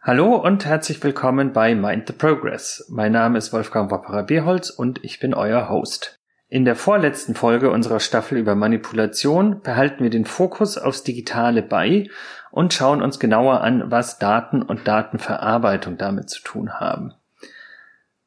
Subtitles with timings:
[0.00, 2.86] Hallo und herzlich willkommen bei Mind the Progress.
[2.88, 6.20] Mein Name ist Wolfgang Wapperer-Beholz und ich bin euer Host.
[6.48, 12.08] In der vorletzten Folge unserer Staffel über Manipulation behalten wir den Fokus aufs Digitale bei
[12.52, 17.12] und schauen uns genauer an, was Daten und Datenverarbeitung damit zu tun haben.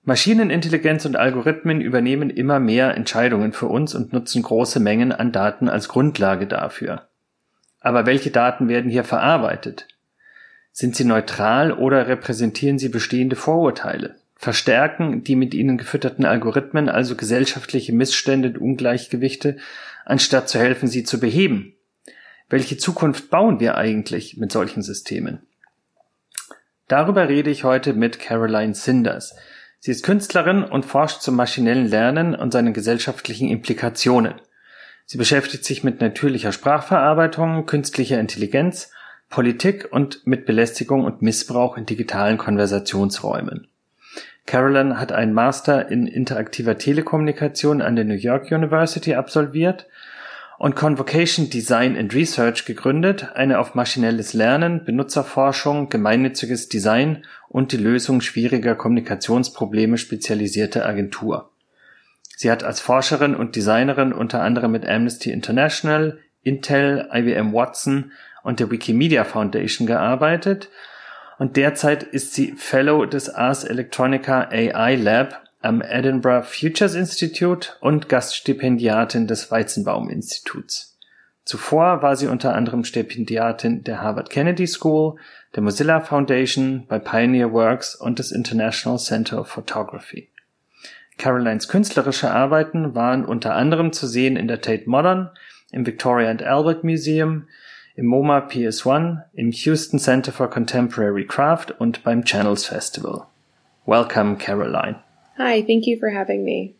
[0.04, 5.70] Maschinenintelligenz und Algorithmen übernehmen immer mehr Entscheidungen für uns und nutzen große Mengen an Daten
[5.70, 7.08] als Grundlage dafür.
[7.80, 9.88] Aber welche Daten werden hier verarbeitet?
[10.72, 14.16] Sind sie neutral oder repräsentieren sie bestehende Vorurteile?
[14.36, 19.58] Verstärken die mit ihnen gefütterten Algorithmen also gesellschaftliche Missstände und Ungleichgewichte,
[20.06, 21.76] anstatt zu helfen, sie zu beheben?
[22.50, 25.40] Welche Zukunft bauen wir eigentlich mit solchen Systemen?
[26.88, 29.36] Darüber rede ich heute mit Caroline Sinders.
[29.80, 34.36] Sie ist Künstlerin und forscht zum maschinellen Lernen und seinen gesellschaftlichen Implikationen.
[35.06, 38.92] Sie beschäftigt sich mit natürlicher Sprachverarbeitung, künstlicher Intelligenz
[39.32, 43.68] Politik und mit Belästigung und Missbrauch in digitalen Konversationsräumen.
[44.46, 49.88] Carolyn hat einen Master in interaktiver Telekommunikation an der New York University absolviert
[50.58, 57.78] und Convocation Design and Research gegründet, eine auf maschinelles Lernen, Benutzerforschung, gemeinnütziges Design und die
[57.78, 61.50] Lösung schwieriger Kommunikationsprobleme spezialisierte Agentur.
[62.36, 68.12] Sie hat als Forscherin und Designerin unter anderem mit Amnesty International, Intel, IBM Watson
[68.44, 70.70] und der Wikimedia Foundation gearbeitet
[71.38, 78.10] und derzeit ist sie Fellow des Ars Electronica AI Lab am Edinburgh Futures Institute und
[78.10, 80.98] Gaststipendiatin des Weizenbaum Instituts.
[81.44, 85.16] Zuvor war sie unter anderem Stipendiatin der Harvard Kennedy School,
[85.56, 90.30] der Mozilla Foundation, bei Pioneer Works und des International Center of Photography.
[91.18, 95.30] Carolines künstlerische Arbeiten waren unter anderem zu sehen in der Tate Modern,
[95.72, 97.48] im Victoria and Albert Museum,
[97.96, 103.28] im MoMA PS1, im Houston Center for Contemporary Craft und beim Channels Festival.
[103.86, 104.98] Welcome, Caroline.
[105.38, 106.76] Hi, thank you for having me.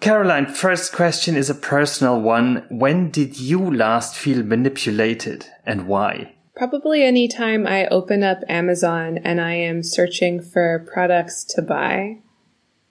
[0.00, 2.64] Caroline, first question is a personal one.
[2.68, 6.34] When did you last feel manipulated and why?
[6.54, 12.18] Probably anytime I open up Amazon and I am searching for products to buy.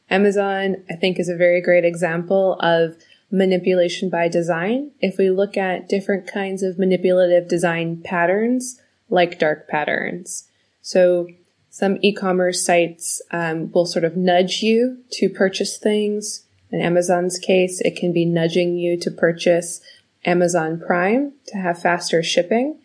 [0.09, 2.95] Amazon, I think, is a very great example of
[3.31, 4.91] manipulation by design.
[4.99, 10.47] If we look at different kinds of manipulative design patterns, like dark patterns.
[10.81, 11.27] So
[11.69, 16.45] some e-commerce sites um, will sort of nudge you to purchase things.
[16.71, 19.81] In Amazon's case, it can be nudging you to purchase
[20.23, 22.79] Amazon Prime to have faster shipping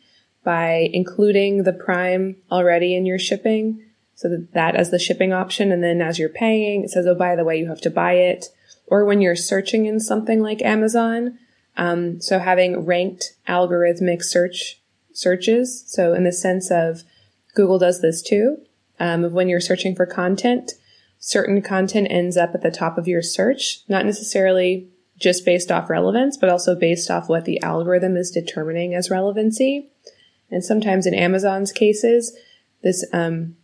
[0.44, 3.82] by including the Prime already in your shipping.
[4.14, 5.72] So that, that as the shipping option.
[5.72, 8.14] And then as you're paying, it says, Oh, by the way, you have to buy
[8.14, 8.46] it
[8.90, 11.38] or when you're searching in something like Amazon.
[11.76, 14.80] Um, so having ranked algorithmic search
[15.12, 15.84] searches.
[15.86, 17.02] So in the sense of
[17.54, 18.58] Google does this too.
[18.98, 20.72] Um, when you're searching for content,
[21.18, 25.90] certain content ends up at the top of your search, not necessarily just based off
[25.90, 29.90] relevance, but also based off what the algorithm is determining as relevancy.
[30.50, 32.36] And sometimes in Amazon's cases,
[32.82, 33.56] this um,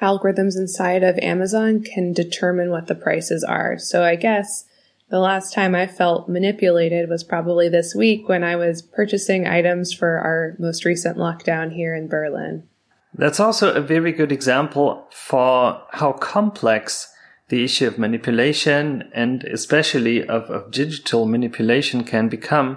[0.00, 3.78] algorithms inside of Amazon can determine what the prices are.
[3.78, 4.64] So I guess
[5.10, 9.92] the last time I felt manipulated was probably this week when I was purchasing items
[9.92, 12.68] for our most recent lockdown here in Berlin.
[13.14, 17.12] That's also a very good example for how complex
[17.48, 22.76] the issue of manipulation and especially of, of digital manipulation can become,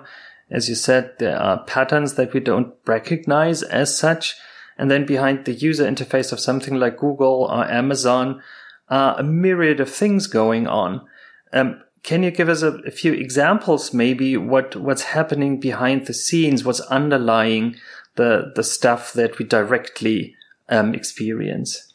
[0.50, 4.36] as you said, there are patterns that we don't recognize as such.
[4.78, 8.42] And then behind the user interface of something like Google or Amazon
[8.90, 11.02] are a myriad of things going on.
[11.54, 16.14] Um, can you give us a, a, few examples, maybe what what's happening behind the
[16.14, 17.76] scenes, what's underlying
[18.16, 20.36] the the stuff that we directly
[20.70, 21.94] um, experience?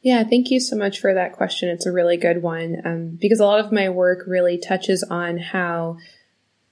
[0.00, 1.70] Yeah, thank you so much for that question.
[1.70, 5.38] It's a really good one um, because a lot of my work really touches on
[5.38, 5.96] how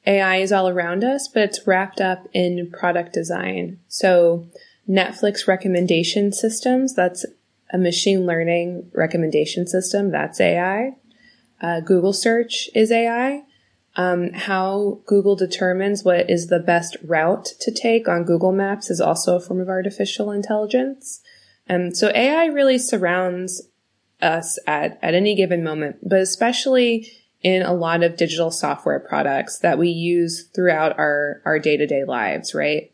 [0.06, 3.78] AI is all around us, but it's wrapped up in product design.
[3.88, 4.46] So,
[4.88, 7.24] Netflix recommendation systems, that's
[7.72, 10.96] a machine learning recommendation system, that's AI.
[11.60, 13.44] Uh, Google search is AI.
[13.94, 19.00] Um, how Google determines what is the best route to take on Google Maps is
[19.00, 21.20] also a form of artificial intelligence.
[21.66, 23.62] And um, so AI really surrounds
[24.20, 27.10] us at, at any given moment, but especially
[27.42, 32.54] in a lot of digital software products that we use throughout our, our day-to-day lives,
[32.54, 32.91] right?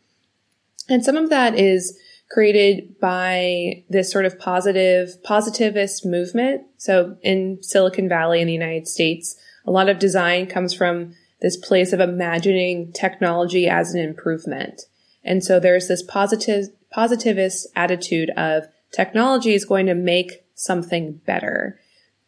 [0.88, 1.98] And some of that is
[2.30, 6.62] created by this sort of positive, positivist movement.
[6.76, 9.36] So in Silicon Valley in the United States,
[9.66, 14.82] a lot of design comes from this place of imagining technology as an improvement.
[15.24, 21.78] And so there's this positive, positivist attitude of technology is going to make something better.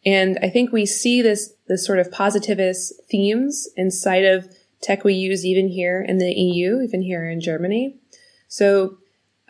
[0.05, 4.47] And I think we see this, this sort of positivist themes inside of
[4.81, 7.97] tech we use even here in the EU, even here in Germany.
[8.51, 8.97] So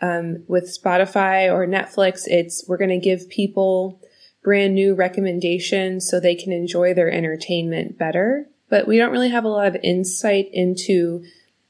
[0.00, 4.00] um, with Spotify or Netflix, it's we're going to give people
[4.44, 8.46] brand new recommendations so they can enjoy their entertainment better.
[8.70, 11.24] But we don't really have a lot of insight into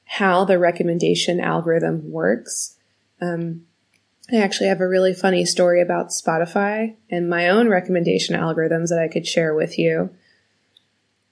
[0.04, 2.76] how the recommendation algorithm works.
[3.22, 3.62] Um,
[4.30, 9.00] I actually have a really funny story about Spotify and my own recommendation algorithms that
[9.02, 10.10] I could share with you.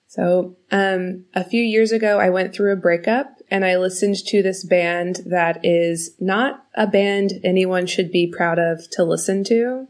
[0.08, 4.42] So, um, a few years ago, I went through a breakup and I listened to
[4.42, 9.88] this band that is not a band anyone should be proud of to listen to.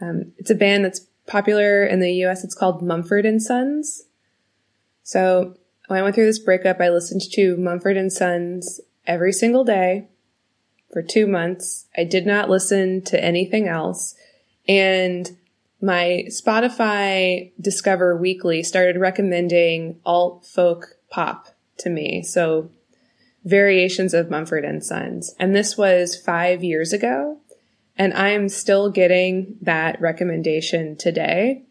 [0.00, 2.44] Um, it's a band that's popular in the US.
[2.44, 4.04] It's called Mumford and Sons.
[5.02, 5.56] So
[5.88, 10.08] when I went through this breakup, I listened to Mumford and Sons every single day
[10.92, 11.86] for two months.
[11.96, 14.14] I did not listen to anything else.
[14.68, 15.36] And
[15.82, 21.48] my Spotify Discover Weekly started recommending alt folk pop
[21.78, 22.22] to me.
[22.22, 22.70] So
[23.44, 25.34] variations of Mumford and Sons.
[25.38, 27.40] And this was five years ago.
[27.96, 31.64] And I am still getting that recommendation today.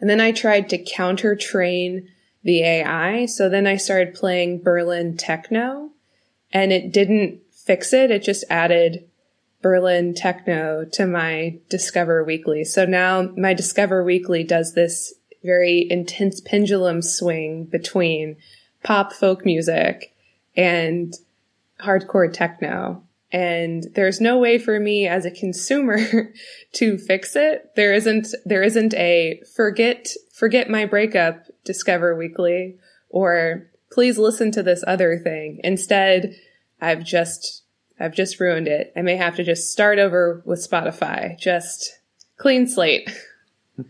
[0.00, 2.08] And then I tried to counter train
[2.42, 3.26] the AI.
[3.26, 5.90] So then I started playing Berlin techno
[6.52, 8.10] and it didn't fix it.
[8.10, 9.06] It just added
[9.60, 12.64] Berlin techno to my Discover Weekly.
[12.64, 15.12] So now my Discover Weekly does this
[15.44, 18.36] very intense pendulum swing between
[18.82, 20.14] pop folk music
[20.56, 21.14] and
[21.80, 23.02] hardcore techno.
[23.32, 25.98] And there's no way for me as a consumer
[26.72, 27.70] to fix it.
[27.76, 32.76] There isn't, there isn't a forget, forget my breakup Discover Weekly
[33.08, 35.60] or please listen to this other thing.
[35.62, 36.34] Instead,
[36.80, 37.62] I've just,
[38.00, 38.92] I've just ruined it.
[38.96, 41.38] I may have to just start over with Spotify.
[41.38, 41.98] Just
[42.36, 43.10] clean slate.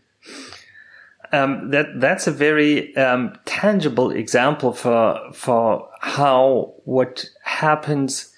[1.32, 8.34] Um, that that's a very um, tangible example for for how what happens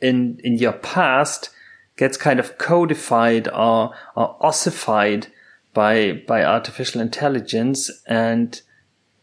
[0.00, 1.50] in in your past
[1.96, 5.26] gets kind of codified or, or ossified
[5.74, 8.62] by by artificial intelligence and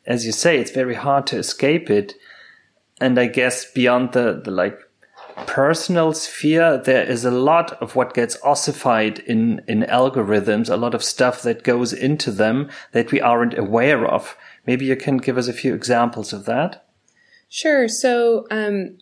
[0.05, 2.13] as you say it's very hard to escape it
[3.01, 4.79] and i guess beyond the the like
[5.45, 10.93] personal sphere, there is a lot of what gets ossified in, in algorithms, a lot
[10.93, 14.35] of stuff that goes into them that we aren't aware of.
[14.65, 16.85] Maybe you can give us a few examples of that.
[17.49, 17.87] Sure.
[17.87, 18.99] So, um,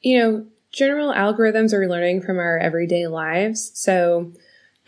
[0.00, 3.70] you know, general algorithms are learning from our everyday lives.
[3.74, 4.32] So,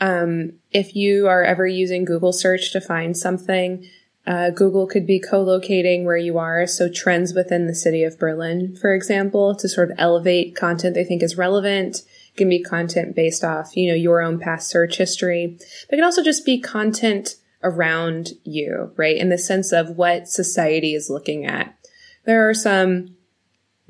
[0.00, 3.88] um, if you are ever using Google search to find something,
[4.26, 8.76] uh, Google could be co-locating where you are, so trends within the city of Berlin,
[8.76, 12.02] for example, to sort of elevate content they think is relevant.
[12.36, 15.56] Can be content based off, you know, your own past search history.
[15.56, 19.16] But it can also just be content around you, right?
[19.16, 21.77] In the sense of what society is looking at.
[22.28, 23.16] There are some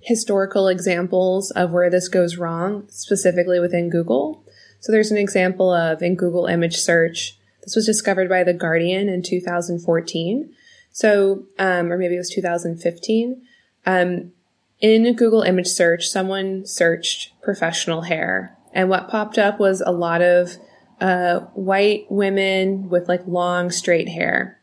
[0.01, 4.45] historical examples of where this goes wrong, specifically within Google.
[4.79, 9.09] So there's an example of in Google image search, this was discovered by The Guardian
[9.09, 10.55] in 2014.
[10.93, 13.43] So, um, or maybe it was 2015.
[13.85, 14.31] Um,
[14.79, 18.57] in Google image search, someone searched professional hair.
[18.73, 20.53] And what popped up was a lot of
[21.01, 24.61] uh, white women with like long straight hair.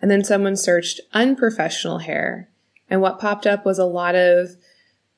[0.00, 2.48] And then someone searched unprofessional hair.
[2.92, 4.50] And what popped up was a lot of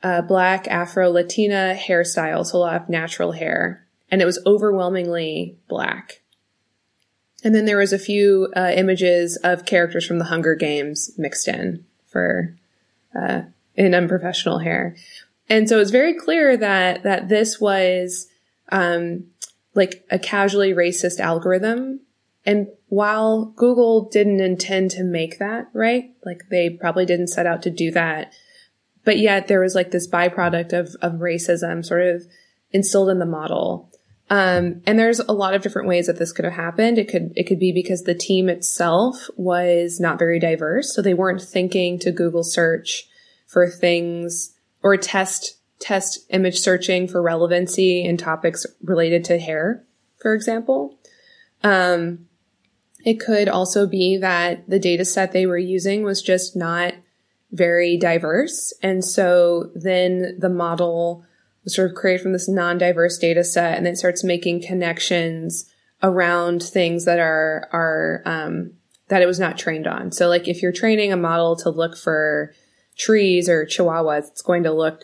[0.00, 3.85] uh, black Afro Latina hairstyles, so a lot of natural hair.
[4.12, 6.23] And it was overwhelmingly black.
[7.43, 11.49] And then there was a few uh, images of characters from the Hunger Games mixed
[11.49, 12.54] in for
[13.12, 13.43] uh,
[13.75, 14.95] in unprofessional hair.
[15.49, 18.28] And so it's very clear that that this was
[18.71, 19.25] um,
[19.75, 22.02] like a casually racist algorithm.
[22.47, 26.15] And while Google didn't intend to make that, right?
[26.25, 28.33] Like they probably didn't set out to do that.
[29.05, 32.25] But yet there was like this byproduct of, of racism sort of
[32.71, 33.91] instilled in the model.
[34.31, 36.99] Um, and there's a lot of different ways that this could have happened.
[36.99, 40.95] It could, it could be because the team itself was not very diverse.
[40.95, 43.07] So they weren't thinking to Google search
[43.47, 49.85] for things or test, test image searching for relevancy in topics related to hair,
[50.21, 50.99] for example.
[51.63, 52.27] Um,
[53.05, 56.95] it could also be that the data set they were using was just not
[57.53, 58.73] very diverse.
[58.83, 61.25] And so then the model
[61.63, 65.71] was sort of created from this non-diverse data set and then starts making connections
[66.03, 68.73] around things that are are um,
[69.09, 70.11] that it was not trained on.
[70.11, 72.53] So like if you're training a model to look for
[72.97, 75.03] trees or chihuahuas, it's going to look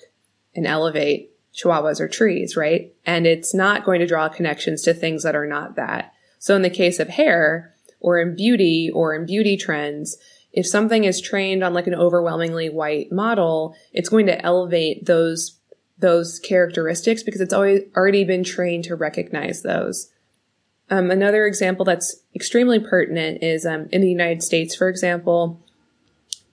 [0.55, 2.95] and elevate chihuahuas or trees, right?
[3.05, 6.13] And it's not going to draw connections to things that are not that.
[6.39, 10.17] So in the case of hair or in beauty or in beauty trends,
[10.53, 15.57] if something is trained on like an overwhelmingly white model, it's going to elevate those
[15.99, 20.11] those characteristics because it's always already been trained to recognize those.
[20.89, 25.61] Um, another example that's extremely pertinent is um, in the United States, for example,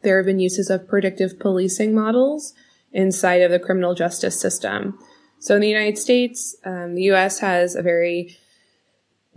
[0.04, 2.54] there have been uses of predictive policing models
[2.92, 5.00] inside of the criminal justice system.
[5.40, 7.40] So in the United States, um, the U.S.
[7.40, 8.38] has a very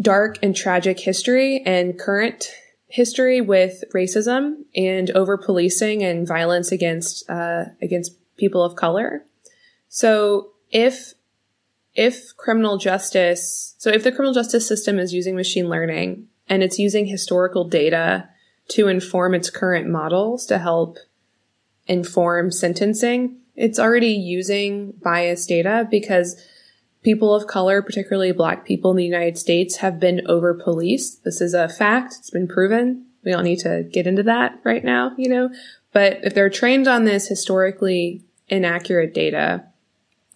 [0.00, 2.50] dark and tragic history and current
[2.88, 9.24] history with racism and over policing and violence against uh, against people of color.
[9.88, 11.14] So if
[11.94, 16.78] if criminal justice, so if the criminal justice system is using machine learning and it's
[16.78, 18.28] using historical data
[18.68, 20.98] to inform its current models to help
[21.86, 26.40] inform sentencing, it's already using biased data because
[27.02, 31.24] people of color, particularly black people in the United States, have been over policed.
[31.24, 32.16] This is a fact.
[32.18, 33.06] It's been proven.
[33.24, 35.50] We don't need to get into that right now, you know,
[35.92, 39.64] but if they're trained on this historically inaccurate data,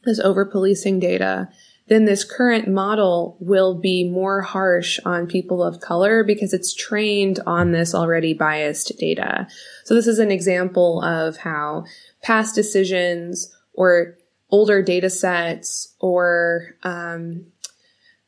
[0.04, 1.48] this over policing data,
[1.86, 7.40] then this current model will be more harsh on people of color because it's trained
[7.46, 9.46] on this already biased data.
[9.84, 11.84] So this is an example of how
[12.22, 14.16] past decisions or
[14.54, 17.44] older data sets or um,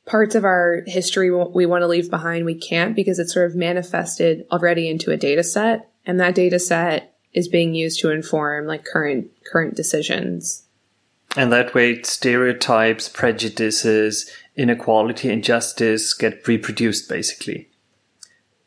[0.07, 3.55] parts of our history we want to leave behind we can't because it's sort of
[3.55, 8.67] manifested already into a data set and that data set is being used to inform
[8.67, 10.65] like current current decisions
[11.37, 17.69] and that way, stereotypes, prejudices, inequality, injustice get reproduced basically.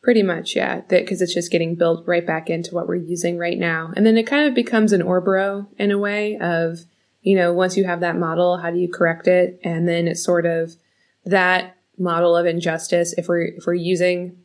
[0.02, 3.58] Pretty much, yeah, because it's just getting built right back into what we're using right
[3.58, 3.92] now.
[3.96, 6.78] And then it kind of becomes an Ouroboros in a way of,
[7.22, 9.60] you know, once you have that model, how do you correct it?
[9.62, 10.76] And then it's sort of
[11.24, 13.12] that model of injustice.
[13.16, 14.38] If we're, if we're using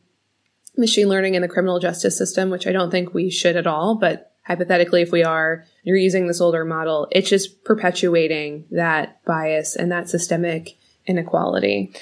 [0.76, 3.94] machine learning in the criminal justice system, which I don't think we should at all,
[3.94, 9.74] but hypothetically, if we are, you're using this older model, it's just perpetuating that bias
[9.74, 11.92] and that systemic inequality.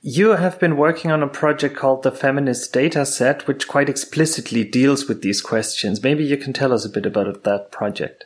[0.00, 4.64] You have been working on a project called the Feminist Data Set, which quite explicitly
[4.64, 6.02] deals with these questions.
[6.02, 8.24] Maybe you can tell us a bit about that project.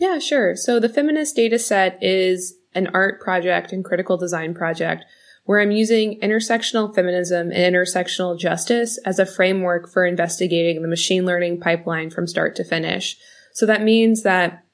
[0.00, 0.56] Yeah, sure.
[0.56, 5.04] So the Feminist Data Set is an art project and critical design project
[5.44, 11.26] where I'm using intersectional feminism and intersectional justice as a framework for investigating the machine
[11.26, 13.18] learning pipeline from start to finish.
[13.52, 14.64] So that means that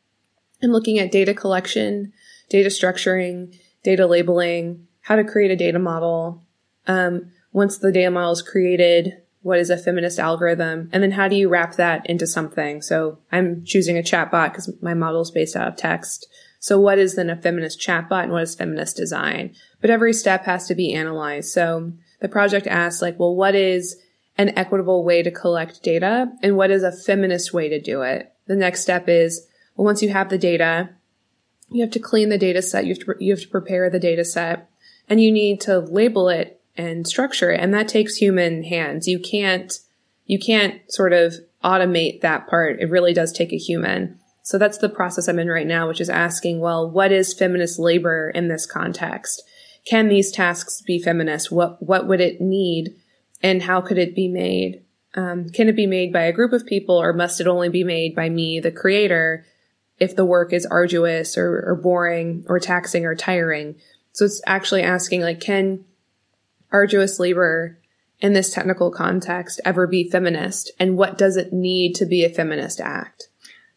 [0.62, 2.12] I'm looking at data collection,
[2.48, 6.44] data structuring, data labeling, how to create a data model.
[6.86, 10.90] Um, once the data model is created, what is a feminist algorithm?
[10.92, 12.82] And then how do you wrap that into something?
[12.82, 16.26] So I'm choosing a chatbot because my model is based out of text.
[16.58, 19.54] So what is then a feminist chatbot and what is feminist design?
[19.80, 21.50] But every step has to be analyzed.
[21.50, 23.96] So the project asks like, well, what is
[24.36, 28.32] an equitable way to collect data and what is a feminist way to do it?
[28.48, 30.90] The next step is, well, once you have the data,
[31.70, 32.84] you have to clean the data set.
[32.84, 34.68] You have to, you have to prepare the data set
[35.08, 37.50] and you need to label it and structure.
[37.50, 39.08] And that takes human hands.
[39.08, 39.78] You can't,
[40.26, 42.80] you can't sort of automate that part.
[42.80, 44.18] It really does take a human.
[44.42, 47.78] So that's the process I'm in right now, which is asking, well, what is feminist
[47.78, 49.42] labor in this context?
[49.86, 51.50] can these tasks be feminist?
[51.50, 52.96] What, what would it need?
[53.42, 54.82] And how could it be made?
[55.14, 57.84] Um, can it be made by a group of people or must it only be
[57.84, 59.46] made by me, the creator,
[59.98, 63.76] if the work is arduous or, or boring or taxing or tiring?
[64.12, 65.84] So it's actually asking like, can
[66.72, 67.78] arduous labor
[68.20, 70.70] in this technical context ever be feminist?
[70.78, 73.28] And what does it need to be a feminist act?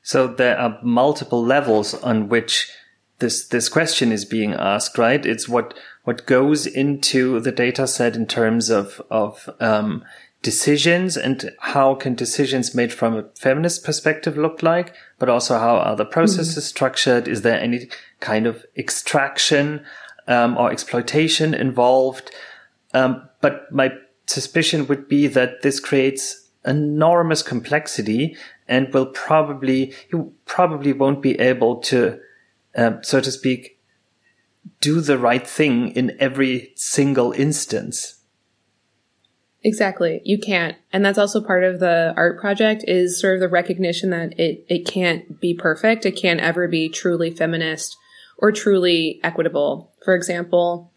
[0.01, 2.72] So there are multiple levels on which
[3.19, 5.25] this this question is being asked, right?
[5.25, 10.03] It's what what goes into the data set in terms of of um,
[10.41, 15.77] decisions and how can decisions made from a feminist perspective look like, but also how
[15.77, 16.69] are the processes mm-hmm.
[16.69, 17.27] structured?
[17.27, 17.89] Is there any
[18.22, 19.86] kind of extraction
[20.27, 22.31] um, or exploitation involved?
[22.93, 23.93] Um, but my
[24.25, 28.36] suspicion would be that this creates enormous complexity
[28.67, 32.19] and will probably you probably won't be able to,
[32.75, 33.79] uh, so to speak,
[34.81, 38.15] do the right thing in every single instance.
[39.62, 40.22] Exactly.
[40.24, 40.77] You can't.
[40.93, 44.65] And that's also part of the art project is sort of the recognition that it,
[44.69, 46.05] it can't be perfect.
[46.05, 47.98] It can't ever be truly feminist
[48.38, 49.91] or truly equitable.
[50.03, 50.93] For example,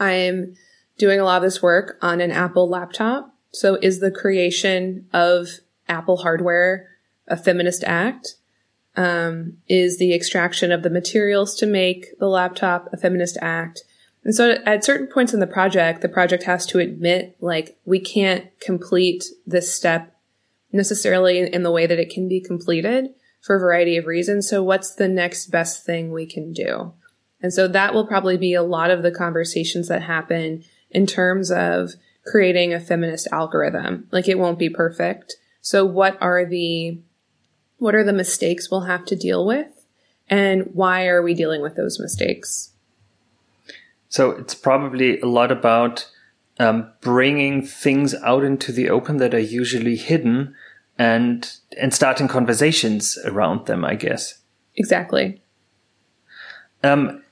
[0.00, 0.54] I'm
[0.98, 3.34] doing a lot of this work on an Apple laptop.
[3.52, 5.48] So is the creation of
[5.88, 6.88] Apple hardware
[7.26, 8.34] a feminist act?
[8.96, 13.84] Um, is the extraction of the materials to make the laptop a feminist act?
[14.24, 18.00] And so at certain points in the project, the project has to admit, like, we
[18.00, 20.14] can't complete this step
[20.72, 24.48] necessarily in the way that it can be completed for a variety of reasons.
[24.48, 26.92] So what's the next best thing we can do?
[27.40, 31.50] And so that will probably be a lot of the conversations that happen in terms
[31.50, 34.06] of creating a feminist algorithm.
[34.10, 35.36] Like it won't be perfect.
[35.60, 36.98] So what are the,
[37.78, 39.68] what are the mistakes we'll have to deal with?
[40.28, 42.70] And why are we dealing with those mistakes?
[44.08, 46.10] So it's probably a lot about
[46.58, 50.54] um, bringing things out into the open that are usually hidden
[50.98, 54.38] and and starting conversations around them, I guess.
[54.74, 55.40] Exactly.
[56.82, 57.22] Um,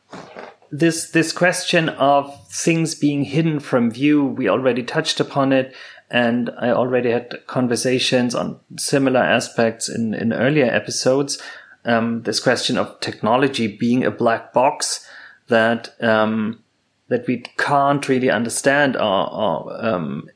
[0.70, 5.74] this this question of things being hidden from view, we already touched upon it,
[6.10, 11.40] and I already had conversations on similar aspects in in earlier episodes.
[11.84, 15.08] Um, this question of technology being a black box
[15.48, 16.62] that um,
[17.08, 20.28] that we can't really understand or, or um,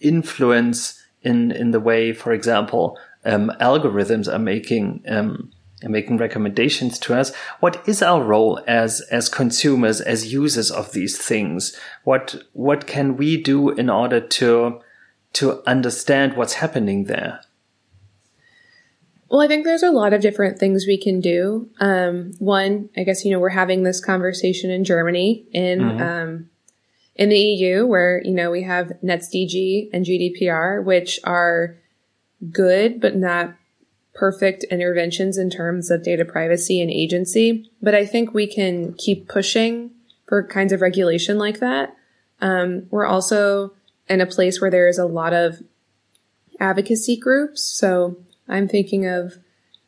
[0.00, 5.50] influence in in the way, for example, um, algorithms are making um,
[5.90, 7.34] making recommendations to us.
[7.60, 11.76] What is our role as, as consumers, as users of these things?
[12.04, 14.80] What, what can we do in order to,
[15.34, 17.40] to understand what's happening there?
[19.32, 21.70] Well, I think there's a lot of different things we can do.
[21.80, 26.02] Um, one, I guess, you know, we're having this conversation in Germany in, mm-hmm.
[26.02, 26.50] um,
[27.16, 31.78] in the EU where, you know, we have NetzDG and GDPR, which are
[32.50, 33.54] good, but not
[34.14, 39.28] perfect interventions in terms of data privacy and agency, but I think we can keep
[39.28, 39.90] pushing
[40.26, 41.96] for kinds of regulation like that.
[42.40, 43.72] Um, we're also
[44.08, 45.62] in a place where there is a lot of
[46.60, 47.62] advocacy groups.
[47.62, 48.16] So
[48.48, 49.38] I'm thinking of,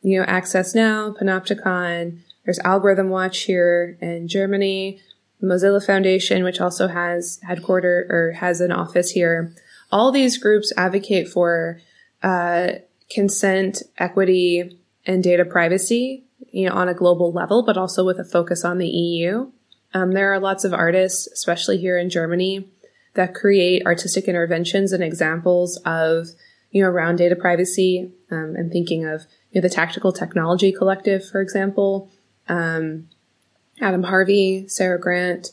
[0.01, 5.01] you know, Access Now, Panoptykon, there's Algorithm Watch here in Germany,
[5.41, 9.53] Mozilla Foundation, which also has headquarter or has an office here.
[9.91, 11.81] All these groups advocate for
[12.23, 12.73] uh,
[13.09, 18.25] consent, equity, and data privacy, you know, on a global level, but also with a
[18.25, 19.51] focus on the EU.
[19.93, 22.67] Um, there are lots of artists, especially here in Germany,
[23.13, 26.27] that create artistic interventions and examples of,
[26.71, 28.11] you know, around data privacy.
[28.29, 32.11] Um, I'm thinking of you know, the Tactical Technology Collective, for example,
[32.49, 33.07] um,
[33.81, 35.51] Adam Harvey, Sarah Grant.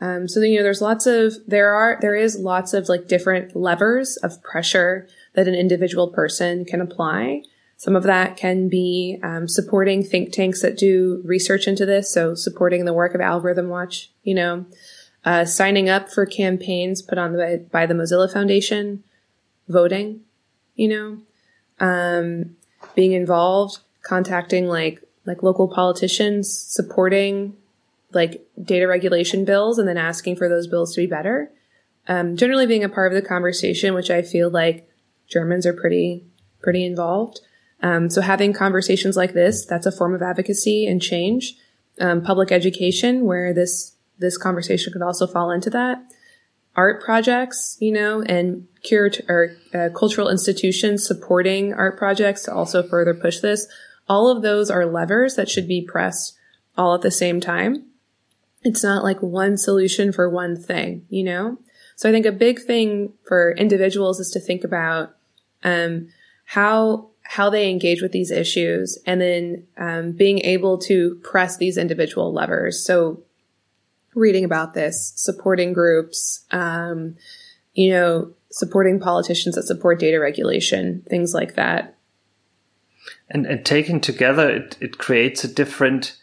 [0.00, 3.56] Um, so you know, there's lots of there are there is lots of like different
[3.56, 5.08] levers of pressure
[5.38, 7.42] that an individual person can apply.
[7.76, 12.12] Some of that can be um, supporting think tanks that do research into this.
[12.12, 14.66] So supporting the work of Algorithm Watch, you know,
[15.24, 19.04] uh, signing up for campaigns put on the, by the Mozilla Foundation,
[19.68, 20.22] voting,
[20.74, 21.18] you know,
[21.78, 22.56] um,
[22.96, 27.54] being involved, contacting like like local politicians, supporting
[28.12, 31.52] like data regulation bills, and then asking for those bills to be better.
[32.08, 34.88] Um, generally being a part of the conversation, which I feel like
[35.28, 36.24] Germans are pretty
[36.60, 37.40] pretty involved.
[37.82, 41.54] Um, so having conversations like this, that's a form of advocacy and change.
[42.00, 46.02] Um, public education, where this this conversation could also fall into that.
[46.76, 52.82] Art projects, you know, and curat- or uh, cultural institutions supporting art projects to also
[52.82, 53.66] further push this.
[54.08, 56.36] All of those are levers that should be pressed
[56.76, 57.84] all at the same time.
[58.62, 61.58] it's not like one solution for one thing, you know?
[61.96, 65.16] So I think a big thing for individuals is to think about
[65.64, 66.08] um,
[66.44, 71.76] how how they engage with these issues, and then um, being able to press these
[71.76, 72.82] individual levers.
[72.84, 73.22] So
[74.14, 77.16] reading about this, supporting groups, um,
[77.74, 81.94] you know, supporting politicians that support data regulation, things like that.
[83.28, 86.16] And, and taken together, it, it creates a different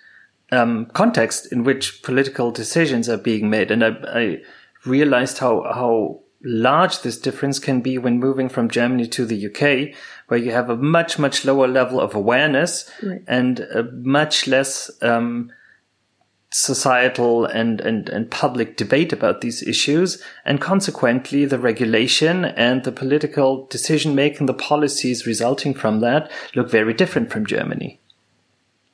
[0.52, 3.69] um, context in which political decisions are being made.
[3.69, 4.41] And I, I
[4.86, 9.95] realized how, how large this difference can be when moving from Germany to the UK,
[10.27, 13.21] where you have a much, much lower level of awareness right.
[13.27, 15.51] and a much less um,
[16.51, 20.21] societal and, and, and public debate about these issues.
[20.45, 26.69] And consequently, the regulation and the political decision making, the policies resulting from that look
[26.69, 27.99] very different from Germany.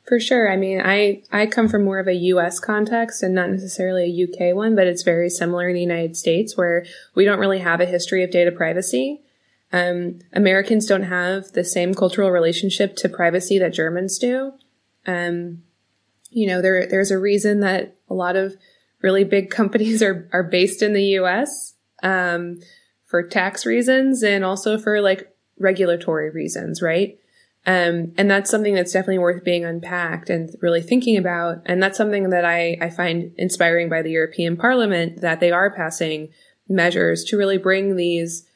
[0.06, 0.52] For sure.
[0.52, 4.24] I mean, I, I come from more of a US context and not necessarily a
[4.24, 6.86] UK one, but it's very similar in the United States where
[7.16, 9.22] we don't really have a history of data privacy.
[9.72, 14.54] Um, Americans don't have the same cultural relationship to privacy that Germans do.
[15.06, 15.64] Um,
[16.30, 18.58] you know, there, there's a reason that a lot of
[19.02, 22.60] really big companies are, are based in the US, um,
[23.06, 27.20] for tax reasons and also for like regulatory reasons, right?
[27.66, 31.62] Um, and that's something that's definitely worth being unpacked and really thinking about.
[31.66, 35.74] And that's something that I, I find inspiring by the European Parliament that they are
[35.74, 36.30] passing
[36.68, 38.48] measures to really bring these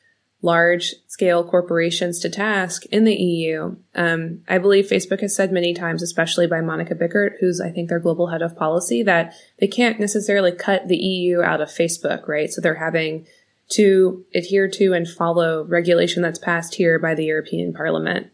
[0.41, 3.75] large scale corporations to task in the EU.
[3.95, 7.89] Um, I believe Facebook has said many times, especially by Monika Bickert, who's I think
[7.89, 12.27] their global head of policy, that they can't necessarily cut the EU out of Facebook,
[12.27, 12.51] right?
[12.51, 13.25] So they're having
[13.69, 18.31] to adhere to and follow regulation that's passed here by the European Parliament.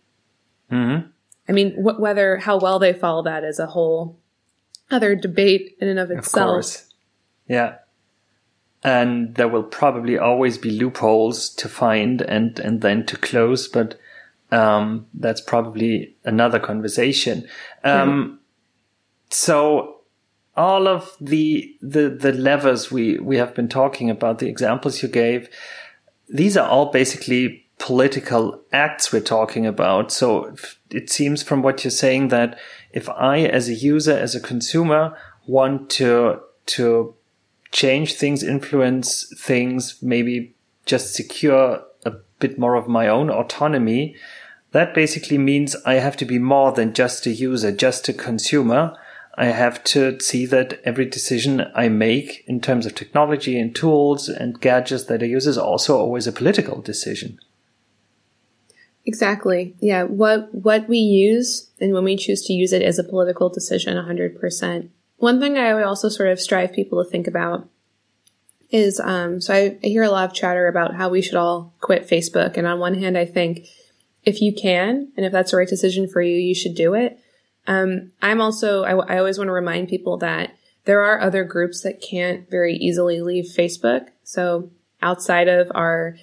[0.71, 1.07] Mm-hmm.
[1.47, 4.19] I mean, wh- whether how well they follow that is a whole
[4.89, 6.47] other debate in and of itself.
[6.47, 6.93] Of course.
[7.47, 7.75] Yeah
[8.83, 13.99] and there will probably always be loopholes to find and and then to close but
[14.51, 17.47] um, that's probably another conversation
[17.83, 18.39] um,
[19.29, 19.97] so
[20.57, 25.07] all of the the the levers we we have been talking about the examples you
[25.07, 25.47] gave
[26.27, 30.55] these are all basically political acts we're talking about so
[30.91, 32.57] it seems from what you're saying that
[32.93, 35.17] if i as a user as a consumer
[35.47, 37.15] want to to
[37.71, 40.53] change things, influence things, maybe
[40.85, 44.15] just secure a bit more of my own autonomy,
[44.71, 48.95] that basically means I have to be more than just a user, just a consumer.
[49.35, 54.29] I have to see that every decision I make in terms of technology and tools
[54.29, 57.39] and gadgets that I use is also always a political decision.
[59.11, 59.75] Exactly.
[59.81, 60.03] Yeah.
[60.03, 63.97] What, what we use and when we choose to use it is a political decision
[63.97, 64.87] 100%.
[65.17, 67.67] One thing I would also sort of strive people to think about
[68.69, 71.73] is um, so I, I, hear a lot of chatter about how we should all
[71.81, 72.55] quit Facebook.
[72.55, 73.67] And on one hand, I think
[74.23, 77.19] if you can, and if that's the right decision for you, you should do it.
[77.67, 81.81] Um, I'm also, I, I always want to remind people that there are other groups
[81.81, 84.07] that can't very easily leave Facebook.
[84.23, 84.71] So
[85.01, 86.15] outside of our,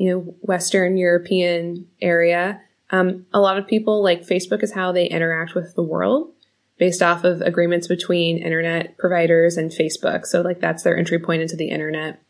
[0.00, 2.58] you know, Western European area,
[2.88, 6.32] um, a lot of people like Facebook is how they interact with the world
[6.78, 10.24] based off of agreements between internet providers and Facebook.
[10.24, 12.22] So like that's their entry point into the internet.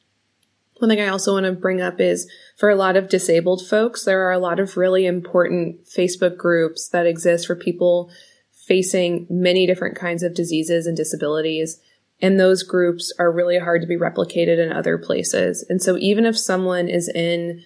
[0.79, 4.05] One thing I also want to bring up is for a lot of disabled folks,
[4.05, 8.11] there are a lot of really important Facebook groups that exist for people
[8.51, 11.81] facing many different kinds of diseases and disabilities.
[12.23, 15.65] And those groups are really hard to be replicated in other places.
[15.69, 17.63] And so even if someone is in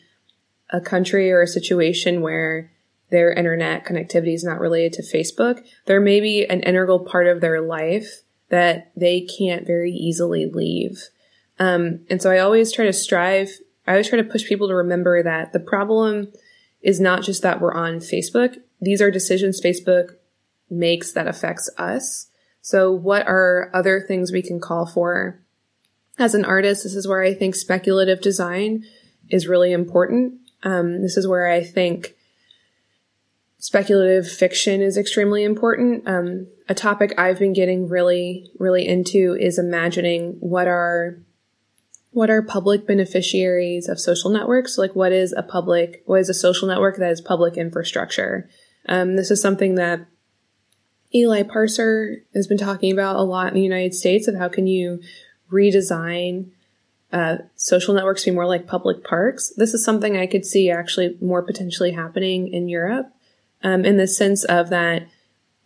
[0.70, 2.70] a country or a situation where
[3.10, 7.40] their internet connectivity is not related to Facebook, there may be an integral part of
[7.40, 11.08] their life that they can't very easily leave.
[11.58, 13.50] Um, and so I always try to strive,
[13.86, 16.32] I always try to push people to remember that the problem
[16.82, 18.56] is not just that we're on Facebook.
[18.80, 20.16] These are decisions Facebook
[20.70, 22.28] makes that affects us.
[22.64, 25.38] So what are other things we can call for?
[26.18, 28.84] As an artist, this is where I think speculative design
[29.28, 30.36] is really important.
[30.62, 32.14] Um, this is where I think
[33.58, 36.08] speculative fiction is extremely important.
[36.08, 41.18] Um, a topic I've been getting really, really into is imagining what are
[42.12, 44.78] what are public beneficiaries of social networks?
[44.78, 48.48] Like, what is a public, what is a social network that is public infrastructure?
[48.88, 50.06] Um, this is something that
[51.14, 54.66] Eli Pariser has been talking about a lot in the United States of how can
[54.66, 55.00] you
[55.50, 56.50] redesign
[57.12, 59.52] uh, social networks to be more like public parks.
[59.56, 63.14] This is something I could see actually more potentially happening in Europe
[63.64, 65.08] um, in the sense of that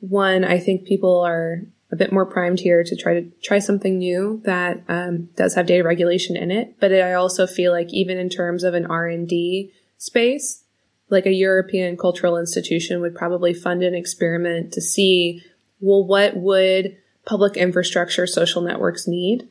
[0.00, 3.98] one, I think people are a bit more primed here to try to try something
[3.98, 6.78] new that um, does have data regulation in it.
[6.78, 10.62] But I also feel like even in terms of an R and D space,
[11.10, 15.42] like a European cultural institution would probably fund an experiment to see,
[15.80, 19.48] well, what would public infrastructure social networks need?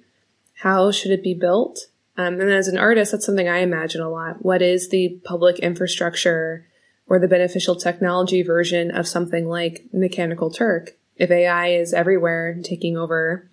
[0.55, 1.87] How should it be built?
[2.17, 4.43] Um, and as an artist, that's something I imagine a lot.
[4.43, 6.65] What is the public infrastructure
[7.07, 10.97] or the beneficial technology version of something like Mechanical Turk?
[11.15, 13.49] If AI is everywhere taking over,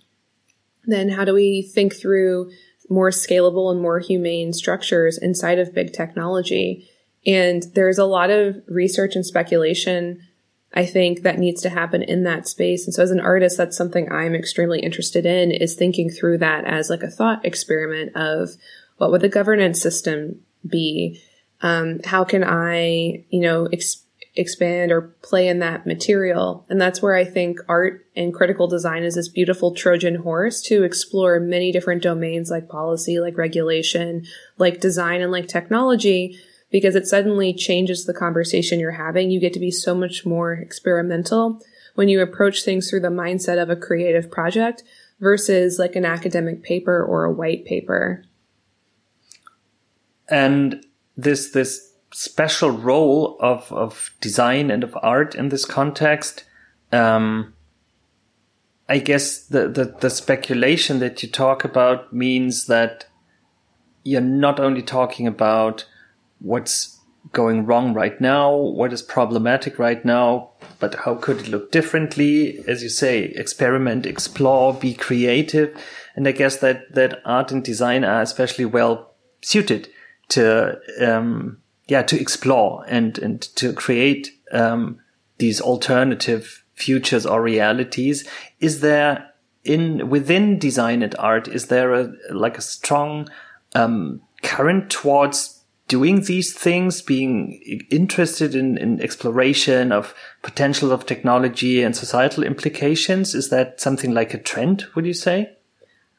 [0.87, 2.51] then how do we think through
[2.91, 6.89] more scalable and more humane structures inside of big technology?
[7.27, 10.21] And there's a lot of research and speculation,
[10.75, 12.85] I think, that needs to happen in that space.
[12.85, 16.65] And so as an artist, that's something I'm extremely interested in is thinking through that
[16.65, 18.51] as like a thought experiment of
[18.99, 21.21] what would the governance system be?
[21.63, 24.05] Um, how can I, you know, ex-
[24.37, 26.67] expand or play in that material?
[26.69, 30.83] And that's where I think art and critical design is this beautiful Trojan horse to
[30.83, 34.27] explore many different domains like policy, like regulation,
[34.59, 36.39] like design and like technology
[36.75, 39.31] because it suddenly changes the conversation you're having.
[39.31, 41.61] You get to be so much more experimental
[41.95, 44.83] when you approach things through the mindset of a creative project
[45.21, 48.25] versus like an academic paper or a white paper.
[50.29, 50.85] And
[51.17, 56.43] this this special role of of design and of art in this context,
[56.91, 57.55] um,
[58.89, 63.07] I guess the, the the speculation that you talk about means that
[64.03, 65.87] you're not only talking about
[66.45, 67.01] what's
[67.33, 72.63] going wrong right now, what is problematic right now, but how could it look differently?
[72.69, 75.75] As you say, experiment, explore, be creative.
[76.15, 79.89] And I guess that, that art and design are especially well suited
[80.29, 85.01] to, um, yeah, to explore and, and to create, um,
[85.39, 88.29] these alternative futures or realities.
[88.61, 89.31] Is there
[89.65, 93.29] in, within design and art, is there a, like a strong,
[93.75, 95.54] um, current towards
[95.89, 103.35] doing these things, being interested in, in exploration of potential of technology and societal implications?
[103.35, 105.57] Is that something like a trend, would you say?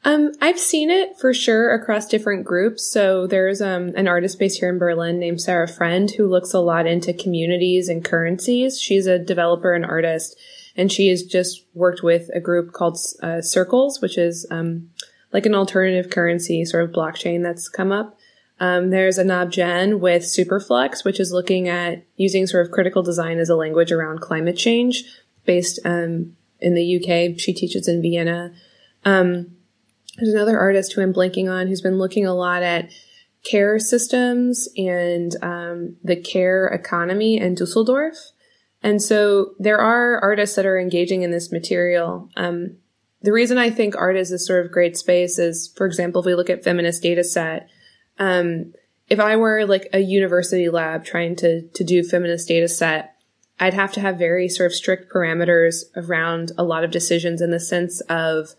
[0.03, 2.85] Um, I've seen it for sure across different groups.
[2.85, 6.59] So there's um, an artist based here in Berlin named Sarah Friend who looks a
[6.59, 8.79] lot into communities and currencies.
[8.79, 10.37] She's a developer and artist,
[10.77, 14.91] and she has just worked with a group called uh, Circles, which is um,
[15.33, 18.15] like an alternative currency sort of blockchain that's come up.
[18.59, 23.37] Um, there's Anab Jain with Superflux, which is looking at using sort of critical design
[23.37, 25.03] as a language around climate change
[25.45, 27.39] based um, in the UK.
[27.39, 28.53] She teaches in Vienna.
[29.03, 29.55] Um,
[30.17, 32.89] there's another artist who I'm blanking on who's been looking a lot at
[33.43, 38.15] care systems and um, the care economy in Dusseldorf.
[38.81, 42.29] And so there are artists that are engaging in this material.
[42.37, 42.77] Um,
[43.21, 46.25] the reason I think art is a sort of great space is, for example, if
[46.25, 47.67] we look at feminist data set,
[48.17, 48.73] um,
[49.07, 53.15] if I were like a university lab trying to, to do feminist data set,
[53.59, 57.51] I'd have to have very sort of strict parameters around a lot of decisions in
[57.51, 58.55] the sense of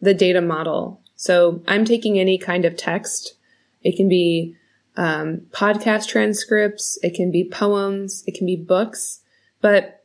[0.00, 1.00] the data model.
[1.16, 3.34] So I'm taking any kind of text.
[3.82, 4.56] It can be
[4.96, 9.20] um, podcast transcripts, it can be poems, it can be books,
[9.60, 10.04] but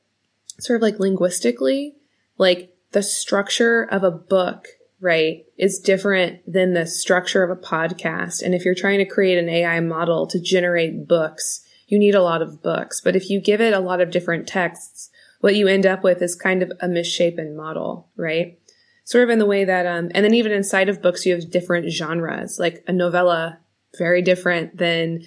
[0.60, 1.96] sort of like linguistically,
[2.38, 4.68] like the structure of a book
[5.02, 8.42] right, is different than the structure of a podcast.
[8.44, 12.22] And if you're trying to create an AI model to generate books, you need a
[12.22, 13.02] lot of books.
[13.02, 15.10] But if you give it a lot of different texts,
[15.42, 18.60] what you end up with is kind of a misshapen model, right?
[19.04, 21.50] Sort of in the way that, um, and then even inside of books, you have
[21.50, 23.60] different genres, like a novella,
[23.98, 25.24] very different than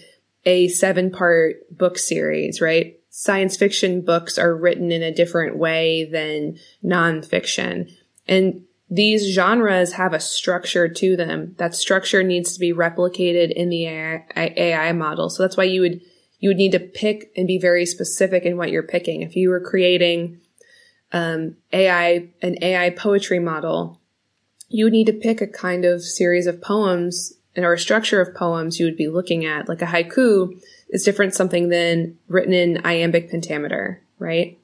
[0.46, 3.00] a seven part book series, right?
[3.10, 7.90] Science fiction books are written in a different way than nonfiction.
[8.26, 11.54] And these genres have a structure to them.
[11.58, 15.30] That structure needs to be replicated in the AI, AI, model.
[15.30, 16.00] So that's why you would
[16.38, 19.22] you would need to pick and be very specific in what you're picking.
[19.22, 20.40] If you were creating
[21.12, 24.00] um, AI an AI poetry model,
[24.68, 28.34] you would need to pick a kind of series of poems or a structure of
[28.34, 29.68] poems you would be looking at.
[29.68, 34.58] Like a haiku is different something than written in iambic pentameter, right?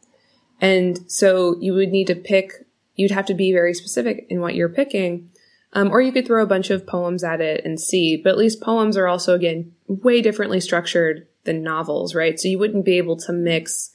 [0.60, 4.54] And so you would need to pick you'd have to be very specific in what
[4.54, 5.30] you're picking.
[5.72, 8.38] Um, or you could throw a bunch of poems at it and see, but at
[8.38, 12.38] least poems are also, again, way differently structured than novels, right?
[12.38, 13.94] So you wouldn't be able to mix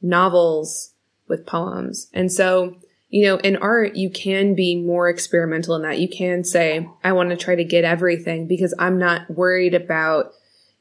[0.00, 0.94] novels
[1.28, 2.08] with poems.
[2.12, 2.76] And so,
[3.08, 6.00] you know, in art, you can be more experimental in that.
[6.00, 10.32] You can say, I want to try to get everything because I'm not worried about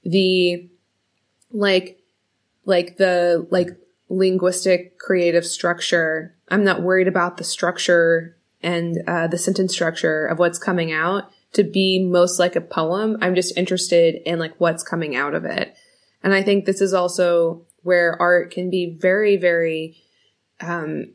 [0.04, 0.68] the,
[1.52, 2.00] like,
[2.66, 3.70] like the, like
[4.10, 10.38] linguistic creative structure I'm not worried about the structure and uh, the sentence structure of
[10.38, 13.18] what's coming out to be most like a poem.
[13.22, 15.76] I'm just interested in like what's coming out of it.
[16.24, 19.98] And I think this is also where art can be very, very,
[20.60, 21.14] um,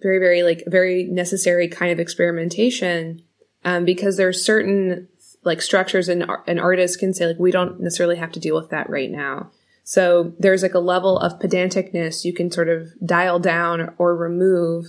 [0.00, 3.22] very, very like very necessary kind of experimentation.
[3.64, 5.08] Um, because there's certain
[5.44, 8.70] like structures and an artist can say like, we don't necessarily have to deal with
[8.70, 9.52] that right now.
[9.84, 14.86] So there's like a level of pedanticness you can sort of dial down or remove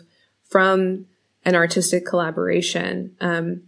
[0.49, 1.08] from
[1.45, 3.15] an artistic collaboration.
[3.19, 3.63] Um,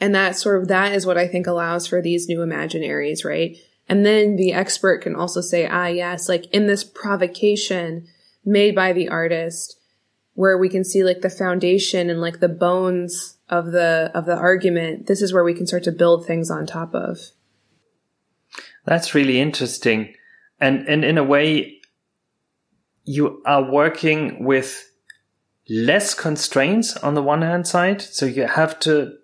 [0.00, 3.56] and that sort of, that is what I think allows for these new imaginaries, right?
[3.88, 8.06] And then the expert can also say, ah, yes, like in this provocation
[8.44, 9.78] made by the artist,
[10.34, 14.34] where we can see like the foundation and like the bones of the, of the
[14.34, 17.30] argument, this is where we can start to build things on top of.
[18.84, 20.14] That's really interesting.
[20.60, 21.80] And, and in a way,
[23.04, 24.90] you are working with
[25.68, 28.00] less constraints on the one hand side.
[28.02, 29.14] So you have to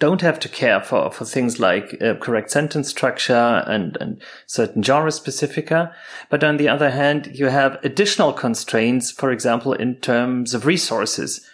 [0.00, 4.82] don't have to care for, for things like uh, correct sentence structure and, and certain
[4.82, 5.92] genre specifica.
[6.30, 11.46] But on the other hand, you have additional constraints, for example, in terms of resources.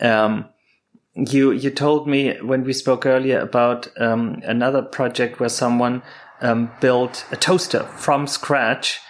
[0.00, 0.44] Um,
[1.14, 6.02] you, you told me when we spoke earlier about, um, another project where someone,
[6.44, 9.00] um, built a toaster from scratch.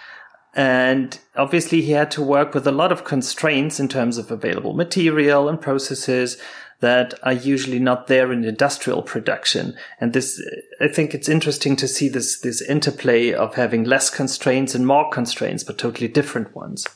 [0.55, 4.73] And obviously he had to work with a lot of constraints in terms of available
[4.73, 6.37] material and processes
[6.79, 9.75] that are usually not there in industrial production.
[9.99, 10.41] And this,
[10.79, 15.09] I think it's interesting to see this, this interplay of having less constraints and more
[15.09, 16.87] constraints, but totally different ones.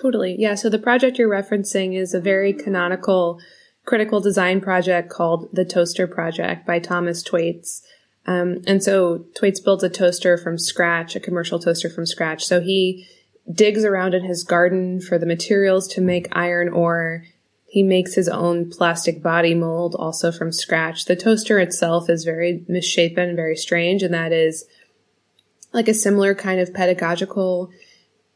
[0.00, 0.36] Totally.
[0.38, 0.54] Yeah.
[0.54, 3.40] So the project you're referencing is a very canonical
[3.84, 7.82] critical design project called the Toaster Project by Thomas Thwaites.
[8.28, 12.44] Um, and so Thwaites builds a toaster from scratch, a commercial toaster from scratch.
[12.44, 13.06] So he
[13.50, 17.24] digs around in his garden for the materials to make iron ore
[17.68, 21.04] he makes his own plastic body mold also from scratch.
[21.04, 24.64] The toaster itself is very misshapen, very strange, and that is
[25.74, 27.70] like a similar kind of pedagogical,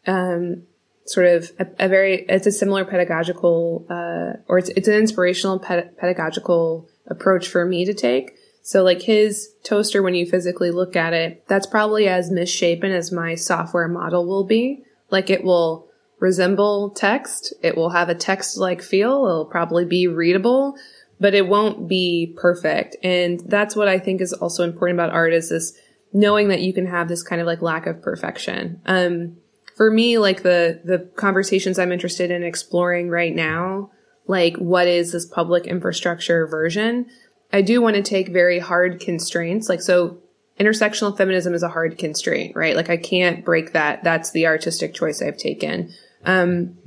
[0.07, 0.65] um,
[1.07, 5.59] sort of a, a, very, it's a similar pedagogical, uh, or it's, it's an inspirational
[5.59, 8.35] ped- pedagogical approach for me to take.
[8.63, 13.13] So like his toaster, when you physically look at it, that's probably as misshapen as
[13.13, 14.85] my software model will be.
[15.11, 15.91] Like it will,
[16.23, 17.53] resemble text.
[17.63, 19.27] It will have a text like feel.
[19.27, 20.77] It'll probably be readable,
[21.19, 22.97] but it won't be perfect.
[23.03, 25.77] And that's what I think is also important about art is this
[26.13, 28.81] knowing that you can have this kind of like lack of perfection.
[28.87, 29.39] Um,
[29.77, 33.91] for me, like the, the conversations I'm interested in exploring right now,
[34.29, 37.07] like what is this public infrastructure version?
[37.53, 39.69] I do want to take very hard constraints.
[39.69, 40.19] Like, so
[40.59, 42.77] intersectional feminism is a hard constraint, right?
[42.77, 44.05] Like I can't break that.
[44.05, 45.93] That's the artistic choice I've taken.
[46.25, 46.79] Um,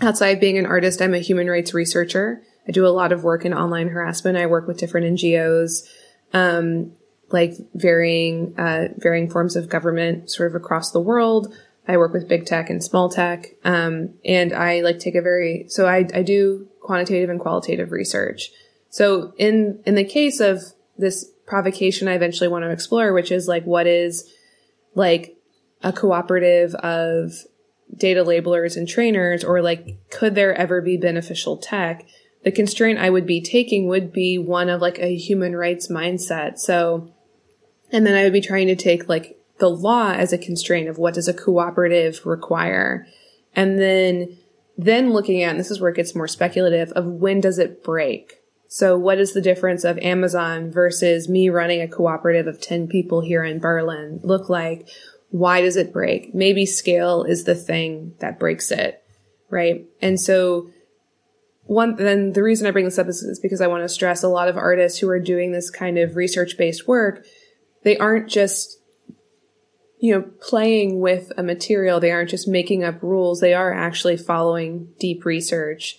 [0.00, 2.42] outside of being an artist, I'm a human rights researcher.
[2.66, 4.38] I do a lot of work in online harassment.
[4.38, 5.88] I work with different NGOs,
[6.32, 6.92] um,
[7.30, 11.52] like varying, uh, varying forms of government sort of across the world.
[11.88, 13.46] I work with big tech and small tech.
[13.64, 18.50] Um, and I like take a very, so I, I do quantitative and qualitative research.
[18.90, 20.62] So in, in the case of
[20.98, 24.30] this provocation I eventually want to explore, which is like, what is
[24.94, 25.36] like
[25.82, 27.32] a cooperative of
[27.96, 32.06] data labelers and trainers or like could there ever be beneficial tech
[32.44, 36.58] the constraint i would be taking would be one of like a human rights mindset.
[36.58, 37.12] So
[37.92, 40.98] and then i would be trying to take like the law as a constraint of
[40.98, 43.06] what does a cooperative require.
[43.54, 44.38] And then
[44.78, 47.84] then looking at and this is where it gets more speculative of when does it
[47.84, 48.39] break
[48.72, 53.20] so what is the difference of amazon versus me running a cooperative of 10 people
[53.20, 54.86] here in berlin look like
[55.30, 56.34] why does it break?
[56.34, 59.02] Maybe scale is the thing that breaks it,
[59.48, 59.86] right?
[60.02, 60.70] And so
[61.64, 64.22] one, then the reason I bring this up is, is because I want to stress
[64.22, 67.24] a lot of artists who are doing this kind of research based work.
[67.84, 68.78] They aren't just,
[70.00, 72.00] you know, playing with a material.
[72.00, 73.40] They aren't just making up rules.
[73.40, 75.96] They are actually following deep research.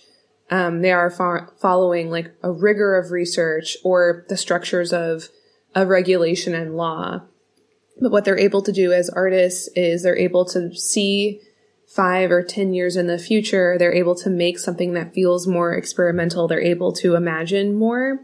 [0.52, 5.30] Um, they are fo- following like a rigor of research or the structures of,
[5.74, 7.22] of regulation and law.
[7.98, 11.40] But what they're able to do as artists is they're able to see
[11.86, 13.76] five or 10 years in the future.
[13.78, 16.46] They're able to make something that feels more experimental.
[16.46, 18.18] They're able to imagine more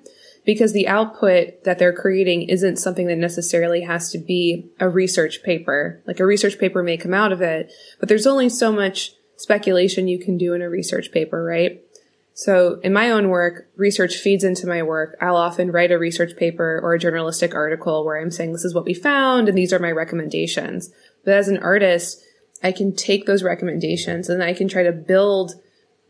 [0.44, 5.42] because the output that they're creating isn't something that necessarily has to be a research
[5.42, 6.02] paper.
[6.06, 10.08] Like a research paper may come out of it, but there's only so much speculation
[10.08, 11.80] you can do in a research paper, right?
[12.38, 15.16] So in my own work, research feeds into my work.
[15.20, 18.76] I'll often write a research paper or a journalistic article where I'm saying this is
[18.76, 20.92] what we found and these are my recommendations.
[21.24, 22.22] But as an artist,
[22.62, 25.54] I can take those recommendations and I can try to build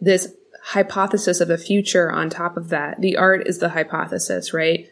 [0.03, 3.01] this hypothesis of a future on top of that.
[3.01, 4.87] The art is the hypothesis, right?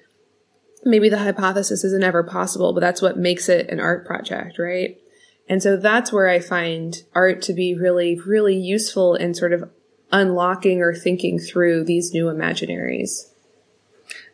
[0.86, 4.96] Maybe the hypothesis isn't ever possible, but that's what makes it an art project, right?
[5.50, 9.70] And so that's where I find art to be really, really useful in sort of
[10.12, 13.30] unlocking or thinking through these new imaginaries.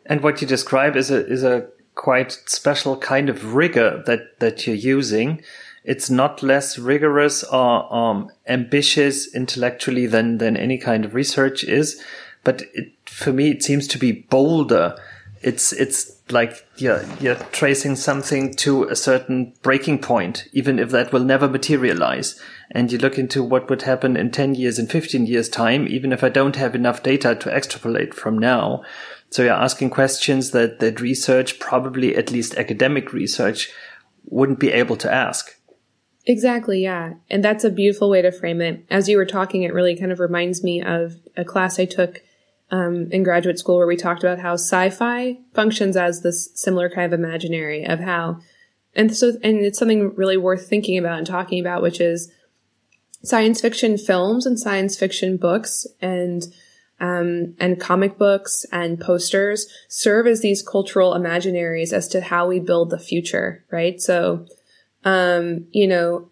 [0.05, 4.67] And what you describe is a is a quite special kind of rigor that that
[4.67, 5.41] you're using.
[5.83, 12.01] It's not less rigorous or um, ambitious intellectually than than any kind of research is,
[12.43, 14.97] but it, for me it seems to be bolder.
[15.41, 21.11] It's it's like you're you're tracing something to a certain breaking point, even if that
[21.11, 22.39] will never materialize.
[22.75, 26.11] And you look into what would happen in ten years, in fifteen years time, even
[26.11, 28.83] if I don't have enough data to extrapolate from now.
[29.29, 33.71] So you're asking questions that, that research, probably at least academic research,
[34.25, 35.55] wouldn't be able to ask.
[36.25, 37.13] Exactly, yeah.
[37.29, 38.85] And that's a beautiful way to frame it.
[38.89, 42.21] As you were talking, it really kind of reminds me of a class I took
[42.71, 47.11] um, in graduate school where we talked about how sci-fi functions as this similar kind
[47.11, 48.39] of imaginary of how,
[48.95, 52.31] and so, and it's something really worth thinking about and talking about, which is
[53.23, 56.43] science fiction films and science fiction books and
[56.99, 62.59] um, and comic books and posters serve as these cultural imaginaries as to how we
[62.59, 63.99] build the future, right?
[63.99, 64.45] So,
[65.03, 66.29] um, you know,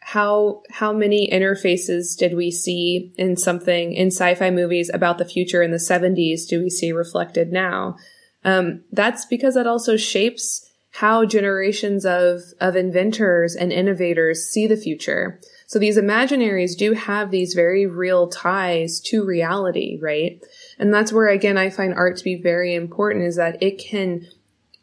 [0.00, 5.62] how how many interfaces did we see in something in sci-fi movies about the future
[5.62, 7.96] in the 70s do we see reflected now?
[8.44, 14.76] Um, that's because that also shapes how generations of of inventors and innovators see the
[14.76, 15.40] future.
[15.70, 20.42] So these imaginaries do have these very real ties to reality, right?
[20.80, 24.26] And that's where again I find art to be very important is that it can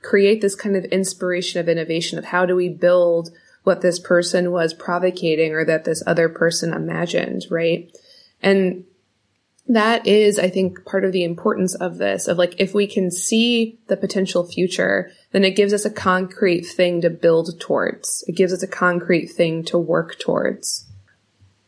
[0.02, 3.32] create this kind of inspiration of innovation of how do we build
[3.66, 7.92] what this person was provocating or that this other person imagined, right?
[8.42, 8.86] And
[9.68, 13.12] that is, I think, part of the importance of this, of like, if we can
[13.12, 18.24] see the potential future, then it gives us a concrete thing to build towards.
[18.28, 20.88] It gives us a concrete thing to work towards.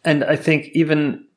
[0.04, 1.28] And I think even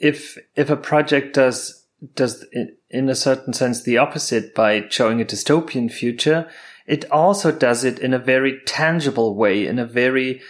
[0.00, 1.84] if, if a project does,
[2.14, 2.46] does
[2.88, 6.48] in a certain sense the opposite by showing a dystopian future,
[6.86, 10.40] it also does it in a very tangible way, in a very,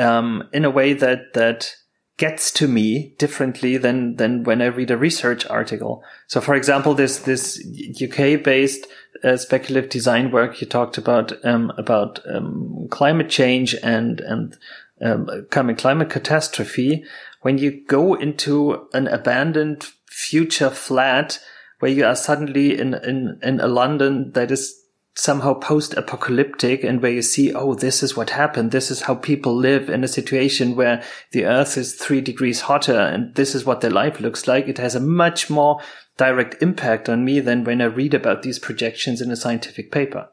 [0.00, 1.76] um, in a way that, that,
[2.18, 6.02] gets to me differently than than when I read a research article.
[6.26, 7.64] So, for example, this this
[8.02, 8.86] UK based
[9.24, 14.56] uh, speculative design work you talked about um, about um, climate change and and
[15.00, 17.04] um, coming climate catastrophe.
[17.40, 21.38] When you go into an abandoned future flat
[21.78, 27.10] where you are suddenly in in in a London that is somehow post-apocalyptic and where
[27.10, 28.70] you see, oh, this is what happened.
[28.70, 31.02] This is how people live in a situation where
[31.32, 34.68] the earth is three degrees hotter and this is what their life looks like.
[34.68, 35.80] It has a much more
[36.16, 40.28] direct impact on me than when I read about these projections in a scientific paper.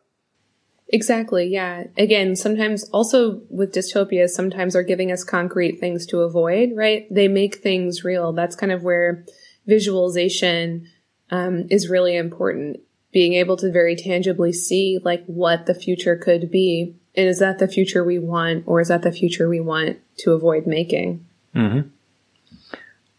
[0.90, 1.48] Exactly.
[1.48, 1.86] Yeah.
[1.98, 7.08] Again, sometimes also with dystopias, sometimes they're giving us concrete things to avoid, right?
[7.10, 8.34] They make things real.
[8.34, 9.26] That's kind of where
[9.66, 10.88] visualization
[11.32, 12.82] um, is really important
[13.16, 16.94] being able to very tangibly see like what the future could be.
[17.16, 20.34] And is that the future we want or is that the future we want to
[20.34, 21.26] avoid making?
[21.56, 21.88] Mm-hmm.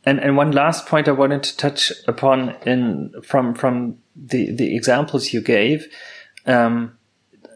[0.04, 4.76] And and one last point I wanted to touch upon in from from the the
[4.76, 5.86] examples you gave.
[6.44, 6.98] Um,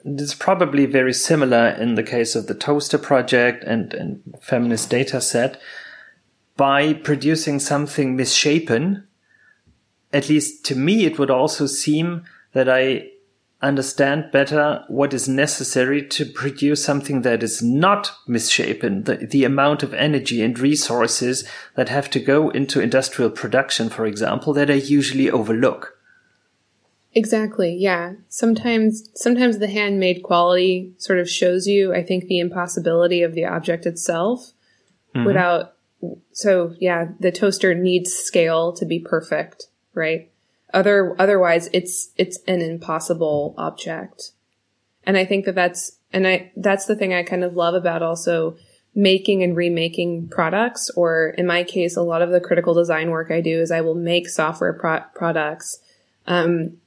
[0.02, 5.20] it's probably very similar in the case of the Toaster project and, and feminist data
[5.20, 5.60] set.
[6.56, 9.06] By producing something misshapen,
[10.12, 13.10] at least to me, it would also seem that I
[13.62, 19.82] understand better what is necessary to produce something that is not misshapen, the, the amount
[19.82, 24.74] of energy and resources that have to go into industrial production, for example, that I
[24.74, 25.98] usually overlook.
[27.12, 27.74] Exactly.
[27.74, 28.14] Yeah.
[28.28, 33.44] Sometimes, sometimes the handmade quality sort of shows you, I think, the impossibility of the
[33.44, 34.52] object itself
[35.14, 35.26] mm-hmm.
[35.26, 35.74] without,
[36.32, 40.30] so yeah, the toaster needs scale to be perfect right?
[40.72, 44.32] Other, otherwise it's, it's an impossible object.
[45.04, 48.02] And I think that that's, and I, that's the thing I kind of love about
[48.02, 48.56] also
[48.94, 53.30] making and remaking products, or in my case, a lot of the critical design work
[53.30, 55.80] I do is I will make software pro- products.
[56.26, 56.78] Um,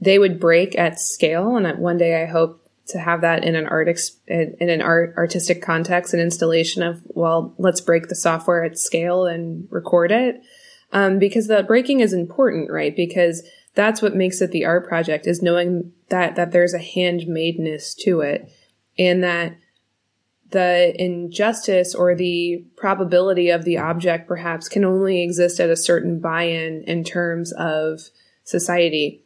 [0.00, 1.56] they would break at scale.
[1.56, 3.88] And one day I hope to have that in an art
[4.26, 9.26] in an art artistic context, an installation of well, let's break the software at scale
[9.26, 10.42] and record it
[10.92, 12.94] um, because the breaking is important, right?
[12.94, 13.42] Because
[13.74, 18.20] that's what makes it the art project is knowing that that there's a handmadeness to
[18.20, 18.50] it,
[18.98, 19.56] and that
[20.50, 26.20] the injustice or the probability of the object perhaps can only exist at a certain
[26.20, 28.10] buy-in in terms of
[28.44, 29.24] society.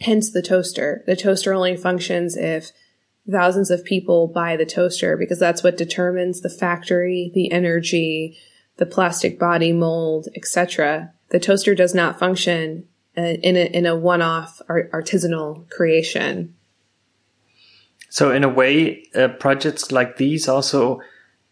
[0.00, 1.02] Hence the toaster.
[1.06, 2.70] The toaster only functions if
[3.30, 8.38] thousands of people buy the toaster because that's what determines the factory, the energy,
[8.76, 11.12] the plastic body mold, etc.
[11.30, 16.54] The toaster does not function uh, in a, in a one-off artisanal creation.
[18.08, 21.00] So in a way, uh, projects like these also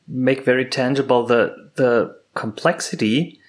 [0.07, 3.41] make very tangible the the complexity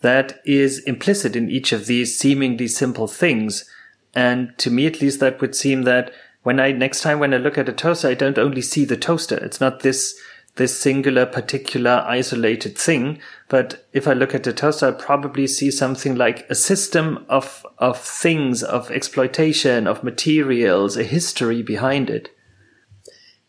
[0.00, 3.68] that is implicit in each of these seemingly simple things.
[4.14, 6.12] And to me, at least, that would seem that
[6.42, 8.96] when I next time when I look at a toaster, I don't only see the
[8.96, 9.36] toaster.
[9.36, 10.18] It's not this
[10.60, 13.18] this singular, particular, isolated thing.
[13.48, 17.66] But if I look at the toaster, I probably see something like a system of
[17.78, 22.28] of things, of exploitation, of materials, a history behind it.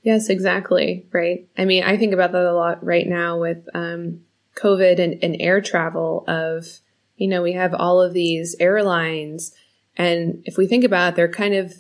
[0.03, 1.05] Yes, exactly.
[1.11, 1.49] Right.
[1.57, 4.21] I mean, I think about that a lot right now with um,
[4.55, 6.23] COVID and, and air travel.
[6.29, 6.79] Of
[7.17, 9.53] you know, we have all of these airlines,
[9.97, 11.73] and if we think about it, they're kind of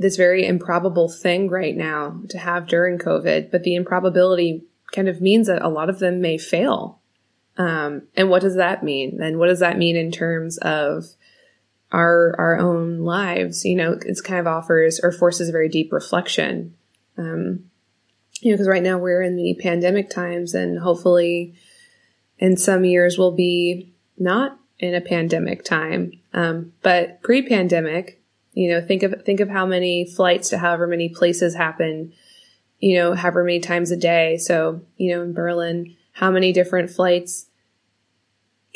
[0.00, 3.50] this very improbable thing right now to have during COVID.
[3.50, 7.00] But the improbability kind of means that a lot of them may fail.
[7.56, 9.22] Um, and what does that mean?
[9.22, 11.04] And what does that mean in terms of
[11.92, 13.64] our our own lives?
[13.64, 16.74] You know, it's kind of offers or forces a very deep reflection
[17.20, 17.70] um,
[18.40, 21.54] you know, because right now we're in the pandemic times, and hopefully,
[22.38, 26.12] in some years we'll be not in a pandemic time.
[26.32, 28.19] Um, but pre-pandemic,
[28.52, 32.12] you know, think of think of how many flights to however many places happen,
[32.78, 34.36] you know, however many times a day.
[34.36, 37.46] So, you know, in Berlin, how many different flights?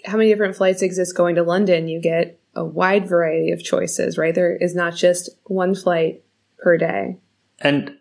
[0.05, 1.89] How many different flights exist going to London?
[1.89, 4.35] You get a wide variety of choices, right?
[4.35, 6.22] There is not just one flight
[6.59, 7.18] per day.
[7.61, 7.97] And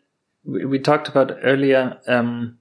[0.45, 2.57] we, talked about earlier um,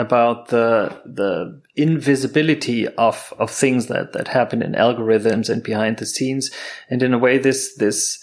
[0.00, 6.06] about the the invisibility of of things that that happen in algorithms and behind the
[6.06, 6.50] scenes,
[6.88, 8.18] and in a way, this this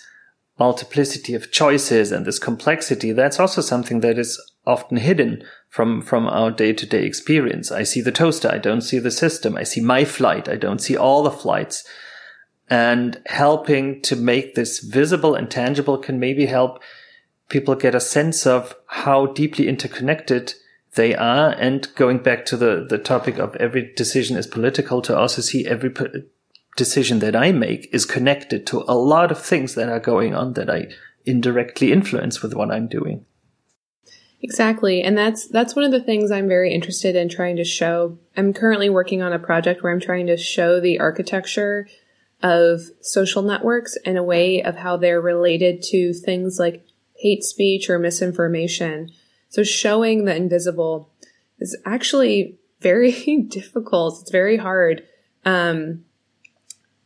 [0.60, 6.28] multiplicity of choices and this complexity that's also something that is often hidden from from
[6.28, 7.72] our day-to-day experience.
[7.72, 9.56] I see the toaster i don't see the system.
[9.56, 11.84] I see my flight i don't see all the flights.
[12.70, 16.82] And helping to make this visible and tangible can maybe help
[17.48, 20.54] people get a sense of how deeply interconnected
[20.98, 21.52] they are.
[21.52, 25.66] And going back to the, the topic of every decision is political to also see
[25.66, 25.94] every
[26.76, 30.54] decision that I make is connected to a lot of things that are going on
[30.54, 30.90] that I
[31.26, 33.26] indirectly influence with what I'm doing.
[34.42, 35.02] Exactly.
[35.02, 38.20] And that's that's one of the things I'm very interested in trying to show.
[38.36, 41.88] I'm currently working on a project where I'm trying to show the architecture
[42.44, 46.86] of social networks in a way of how they're related to things like
[47.16, 49.10] hate speech or misinformation.
[49.50, 51.12] So showing the invisible
[51.60, 53.12] is actually very
[53.50, 54.22] difficult.
[54.22, 55.04] It's very hard.
[55.46, 56.06] Um,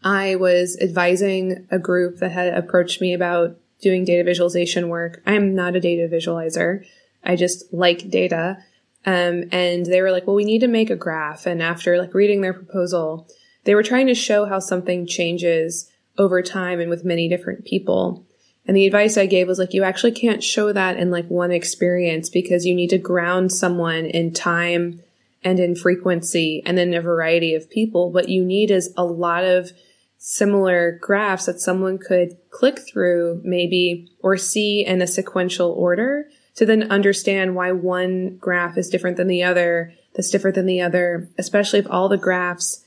[0.03, 5.21] I was advising a group that had approached me about doing data visualization work.
[5.25, 6.85] I am not a data visualizer.
[7.23, 8.57] I just like data.
[9.05, 11.45] Um, and they were like, well, we need to make a graph.
[11.45, 13.27] And after like reading their proposal,
[13.63, 18.25] they were trying to show how something changes over time and with many different people.
[18.71, 21.51] And the advice I gave was like, you actually can't show that in like one
[21.51, 25.01] experience because you need to ground someone in time
[25.43, 28.13] and in frequency and in a variety of people.
[28.13, 29.71] What you need is a lot of
[30.19, 36.65] similar graphs that someone could click through maybe or see in a sequential order to
[36.65, 41.27] then understand why one graph is different than the other, that's different than the other,
[41.37, 42.80] especially if all the graphs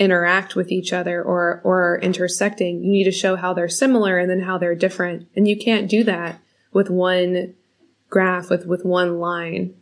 [0.00, 4.18] interact with each other or or are intersecting you need to show how they're similar
[4.18, 5.28] and then how they're different.
[5.36, 6.40] And you can't do that
[6.72, 7.54] with one
[8.08, 9.74] graph with with one line.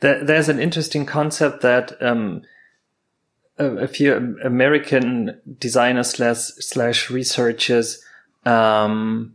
[0.00, 2.42] There's an interesting concept that um,
[3.58, 8.00] a, few american designers slash slash researchers
[8.46, 9.34] um,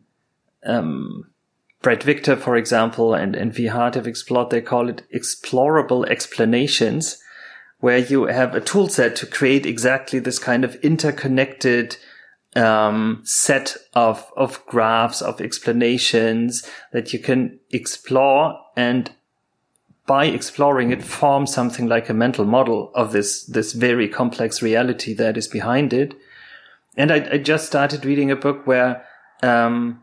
[0.65, 1.27] um,
[1.81, 7.21] Bret Victor, for example, and, and Vi Hart have explored, they call it explorable explanations
[7.83, 11.97] where you have a tool set to create exactly this kind of interconnected
[12.55, 19.11] um, set of of graphs of explanations that you can explore and
[20.05, 25.13] by exploring it form something like a mental model of this this very complex reality
[25.15, 26.13] that is behind it.
[26.95, 29.05] And i, I just started reading a book where
[29.41, 30.02] um,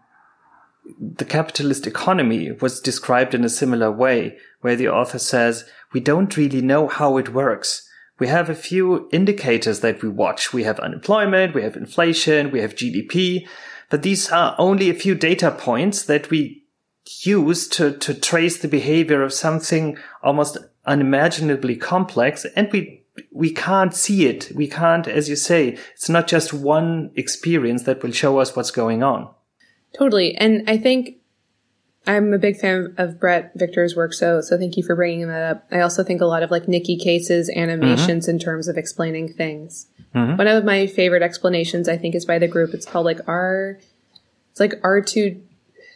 [0.98, 6.36] the capitalist economy was described in a similar way where the author says we don't
[6.36, 7.88] really know how it works.
[8.18, 10.52] We have a few indicators that we watch.
[10.52, 13.46] We have unemployment, we have inflation, we have GDP,
[13.88, 16.64] but these are only a few data points that we
[17.22, 23.00] use to, to trace the behavior of something almost unimaginably complex and we
[23.32, 24.50] we can't see it.
[24.54, 28.70] We can't, as you say, it's not just one experience that will show us what's
[28.70, 29.28] going on.
[29.96, 30.34] Totally.
[30.36, 31.16] And I think
[32.06, 35.42] I'm a big fan of Bret Victor's work, so so thank you for bringing that
[35.42, 35.66] up.
[35.70, 38.30] I also think a lot of like Nicky Case's animations mm-hmm.
[38.30, 39.86] in terms of explaining things.
[40.14, 40.36] Mm-hmm.
[40.36, 42.72] One of my favorite explanations, I think, is by the group.
[42.72, 43.78] It's called like R.
[44.50, 45.42] It's like R two.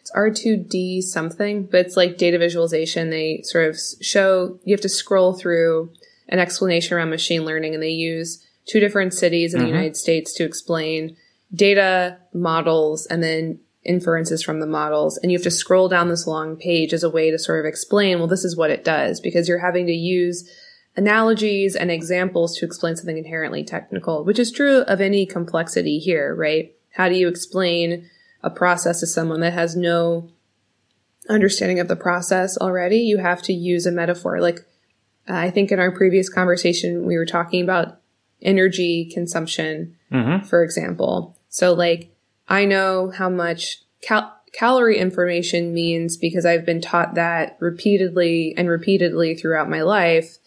[0.01, 3.09] It's R two D something, but it's like data visualization.
[3.09, 5.90] They sort of show you have to scroll through
[6.28, 9.66] an explanation around machine learning, and they use two different cities in mm-hmm.
[9.66, 11.16] the United States to explain
[11.55, 15.18] data models and then inferences from the models.
[15.18, 17.68] And you have to scroll down this long page as a way to sort of
[17.68, 20.51] explain, well, this is what it does, because you're having to use
[20.97, 26.35] analogies and examples to explain something inherently technical, which is true of any complexity here,
[26.35, 26.74] right?
[26.91, 28.09] How do you explain
[28.43, 30.30] a process to someone that has no
[31.28, 32.99] understanding of the process already?
[32.99, 34.41] You have to use a metaphor.
[34.41, 34.61] Like,
[35.26, 38.01] I think in our previous conversation, we were talking about
[38.41, 40.47] energy consumption, mm-hmm.
[40.47, 41.37] for example.
[41.49, 42.13] So like,
[42.49, 48.68] I know how much cal- calorie information means because I've been taught that repeatedly and
[48.68, 50.38] repeatedly throughout my life.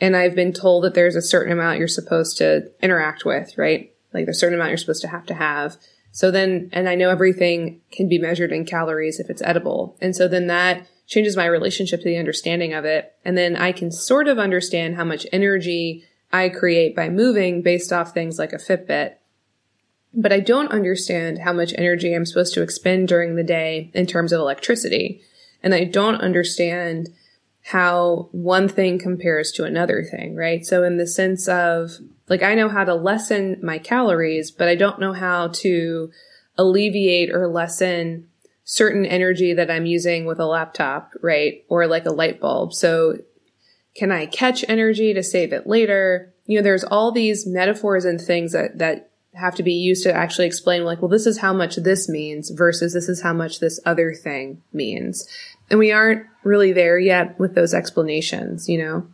[0.00, 3.92] And I've been told that there's a certain amount you're supposed to interact with, right?
[4.14, 5.76] Like there's a certain amount you're supposed to have to have.
[6.12, 9.96] So then, and I know everything can be measured in calories if it's edible.
[10.00, 13.14] And so then that changes my relationship to the understanding of it.
[13.24, 17.92] And then I can sort of understand how much energy I create by moving based
[17.92, 19.14] off things like a Fitbit
[20.14, 24.06] but I don't understand how much energy I'm supposed to expend during the day in
[24.06, 25.22] terms of electricity.
[25.62, 27.08] And I don't understand
[27.64, 30.64] how one thing compares to another thing, right?
[30.64, 31.92] So in the sense of,
[32.28, 36.10] like, I know how to lessen my calories, but I don't know how to
[36.56, 38.28] alleviate or lessen
[38.64, 41.64] certain energy that I'm using with a laptop, right?
[41.68, 42.72] Or like a light bulb.
[42.72, 43.18] So
[43.94, 46.34] can I catch energy to save it later?
[46.46, 50.12] You know, there's all these metaphors and things that, that have to be used to
[50.12, 53.60] actually explain like, well, this is how much this means versus this is how much
[53.60, 55.28] this other thing means.
[55.70, 59.06] And we aren't really there yet with those explanations, you know?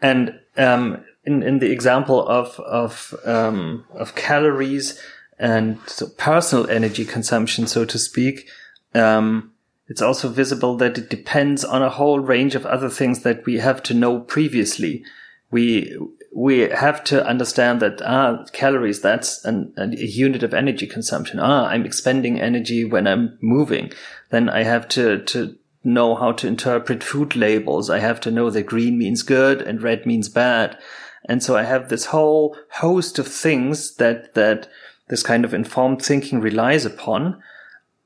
[0.00, 5.00] And, um, in, in the example of, of, um, of calories
[5.38, 8.48] and so personal energy consumption, so to speak,
[8.94, 9.52] um,
[9.88, 13.58] it's also visible that it depends on a whole range of other things that we
[13.58, 15.04] have to know previously.
[15.50, 15.96] We,
[16.36, 21.40] we have to understand that ah calories that's an, a unit of energy consumption.
[21.40, 23.90] Ah i'm expending energy when i'm moving.
[24.28, 27.88] Then i have to to know how to interpret food labels.
[27.88, 30.76] I have to know that green means good and red means bad.
[31.24, 34.68] And so i have this whole host of things that that
[35.08, 37.42] this kind of informed thinking relies upon.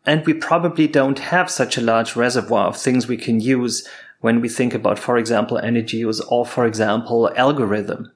[0.06, 3.88] And we probably don't have such a large reservoir of things we can use
[4.20, 8.12] when we think about, for example, energy use or, for example, algorithm.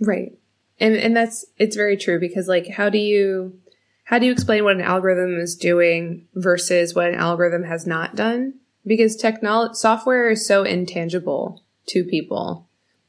[0.00, 0.32] Right.
[0.78, 3.58] And and that's it's very true because like how do you
[4.04, 8.16] how do you explain what an algorithm is doing versus what an algorithm has not
[8.16, 8.54] done?
[8.86, 12.68] Because technology software is so intangible to people.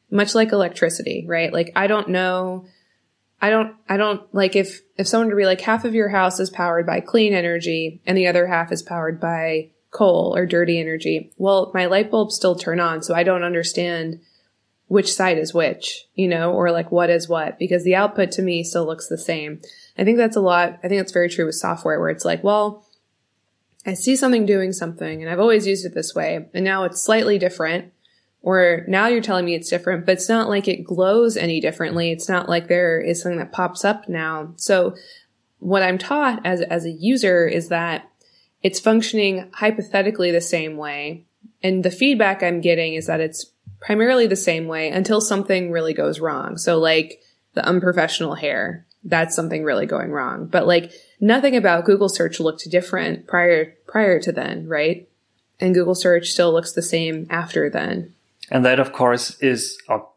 [0.10, 1.54] Much like electricity, right?
[1.54, 2.66] Like I don't know
[3.42, 6.10] I don't I don't like if if someone were to be like half of your
[6.10, 10.46] house is powered by clean energy and the other half is powered by coal or
[10.46, 11.34] dirty energy.
[11.38, 14.22] Well, my light bulbs still turn on, so I don't understand
[14.92, 18.42] which side is which, you know, or like what is what, because the output to
[18.42, 19.62] me still looks the same.
[19.98, 20.80] I think that's a lot.
[20.84, 22.86] I think that's very true with software where it's like, well,
[23.86, 27.02] I see something doing something and I've always used it this way and now it's
[27.02, 27.94] slightly different
[28.42, 32.12] or now you're telling me it's different, but it's not like it glows any differently.
[32.12, 34.52] It's not like there is something that pops up now.
[34.58, 34.98] So
[35.60, 38.10] what I'm taught as, as a user is that
[38.62, 41.28] it's functioning hypothetically the same way.
[41.64, 45.94] And the feedback I'm getting is that it's primarily the same way until something really
[45.94, 46.58] goes wrong.
[46.58, 47.22] So like
[47.54, 50.46] the unprofessional hair, that's something really going wrong.
[50.46, 55.10] But like nothing about Google search looked different prior prior to then, right?
[55.60, 58.14] And Google search still looks the same after then.
[58.50, 60.08] And that of course is or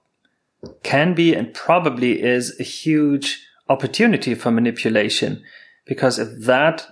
[0.83, 5.43] can be and probably is a huge opportunity for manipulation
[5.87, 6.87] because if that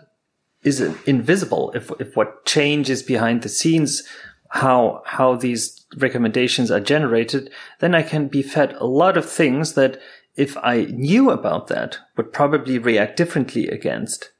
[0.63, 4.03] is invisible, if if what changes behind the scenes,
[4.53, 7.51] how how these recommendations are generated,
[7.81, 9.99] then I can be fed a lot of things that
[10.37, 14.31] if I knew about that would probably react differently against.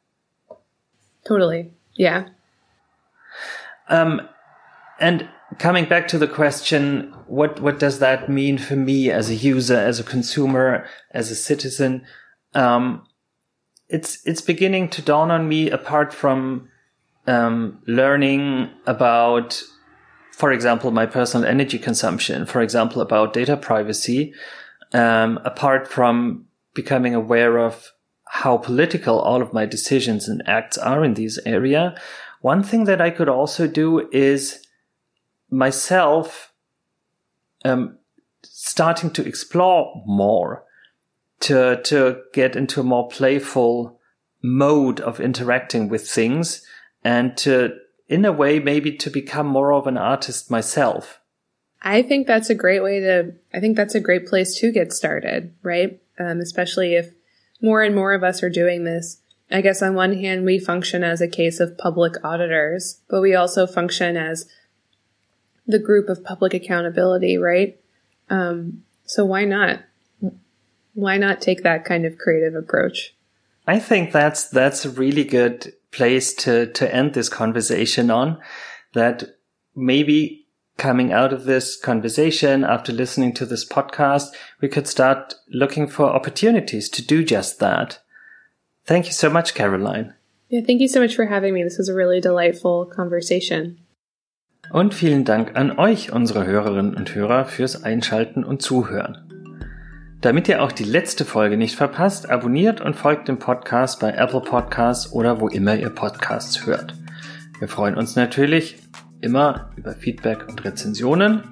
[1.27, 1.71] Totally.
[1.95, 2.29] Yeah.
[3.89, 4.29] Um,
[5.01, 9.35] and coming back to the question, what, what does that mean for me as a
[9.35, 12.05] user, as a consumer, as a citizen?
[12.55, 13.07] Um,
[13.89, 16.69] it's, it's beginning to dawn on me apart from
[17.27, 19.63] um, learning about,
[20.33, 24.35] for example, my personal energy consumption, for example, about data privacy,
[24.93, 27.93] um, apart from becoming aware of
[28.25, 31.95] how political all of my decisions and acts are in this area,
[32.41, 34.67] one thing that I could also do is
[35.51, 36.53] myself
[37.65, 37.99] um,
[38.43, 40.65] starting to explore more
[41.41, 44.01] to to get into a more playful
[44.43, 46.65] mode of interacting with things
[47.05, 47.75] and to
[48.13, 51.19] in a way maybe to become more of an artist myself.
[51.81, 54.93] I think that's a great way to i think that's a great place to get
[54.93, 55.99] started right?
[56.19, 57.15] Um, especially if
[57.63, 59.19] more and more of us are doing this.
[59.51, 63.35] I guess on one hand we function as a case of public auditors but we
[63.35, 64.47] also function as
[65.67, 67.81] the group of public accountability right?
[68.29, 69.81] Um, so why not?
[70.93, 73.15] Why not take that kind of creative approach?
[73.67, 78.39] I think that's that's a really good place to to end this conversation on.
[78.95, 79.25] That
[79.75, 84.29] maybe coming out of this conversation after listening to this podcast,
[84.61, 88.01] we could start looking for opportunities to do just that.
[88.85, 90.15] Thank you so much, Caroline.
[90.49, 91.63] Yeah, thank you so much for having me.
[91.63, 93.79] This was a really delightful conversation.
[94.71, 99.22] Und vielen Dank an euch, unsere Hörerinnen und Hörer, fürs Einschalten und Zuhören.
[100.23, 104.41] Damit ihr auch die letzte Folge nicht verpasst, abonniert und folgt dem Podcast bei Apple
[104.41, 106.95] Podcasts oder wo immer ihr Podcasts hört.
[107.59, 108.77] Wir freuen uns natürlich
[109.21, 111.43] immer über Feedback und Rezensionen.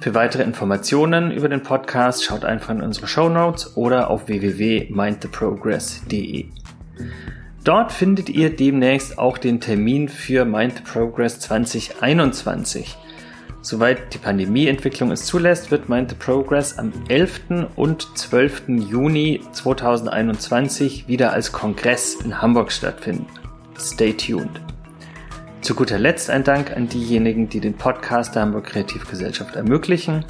[0.00, 6.46] Für weitere Informationen über den Podcast schaut einfach in unsere Show Notes oder auf www.mindtheprogress.de.
[7.64, 12.96] Dort findet ihr demnächst auch den Termin für Mind the Progress 2021.
[13.68, 17.68] Soweit die Pandemieentwicklung es zulässt, wird Mind the Progress am 11.
[17.76, 18.62] und 12.
[18.68, 23.26] Juni 2021 wieder als Kongress in Hamburg stattfinden.
[23.78, 24.62] Stay tuned.
[25.60, 30.24] Zu guter Letzt ein Dank an diejenigen, die den Podcast der Hamburg Kreativgesellschaft ermöglichen,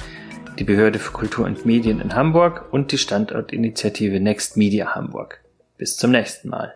[0.59, 5.39] die Behörde für Kultur und Medien in Hamburg und die Standortinitiative Next Media Hamburg.
[5.77, 6.73] Bis zum nächsten Mal.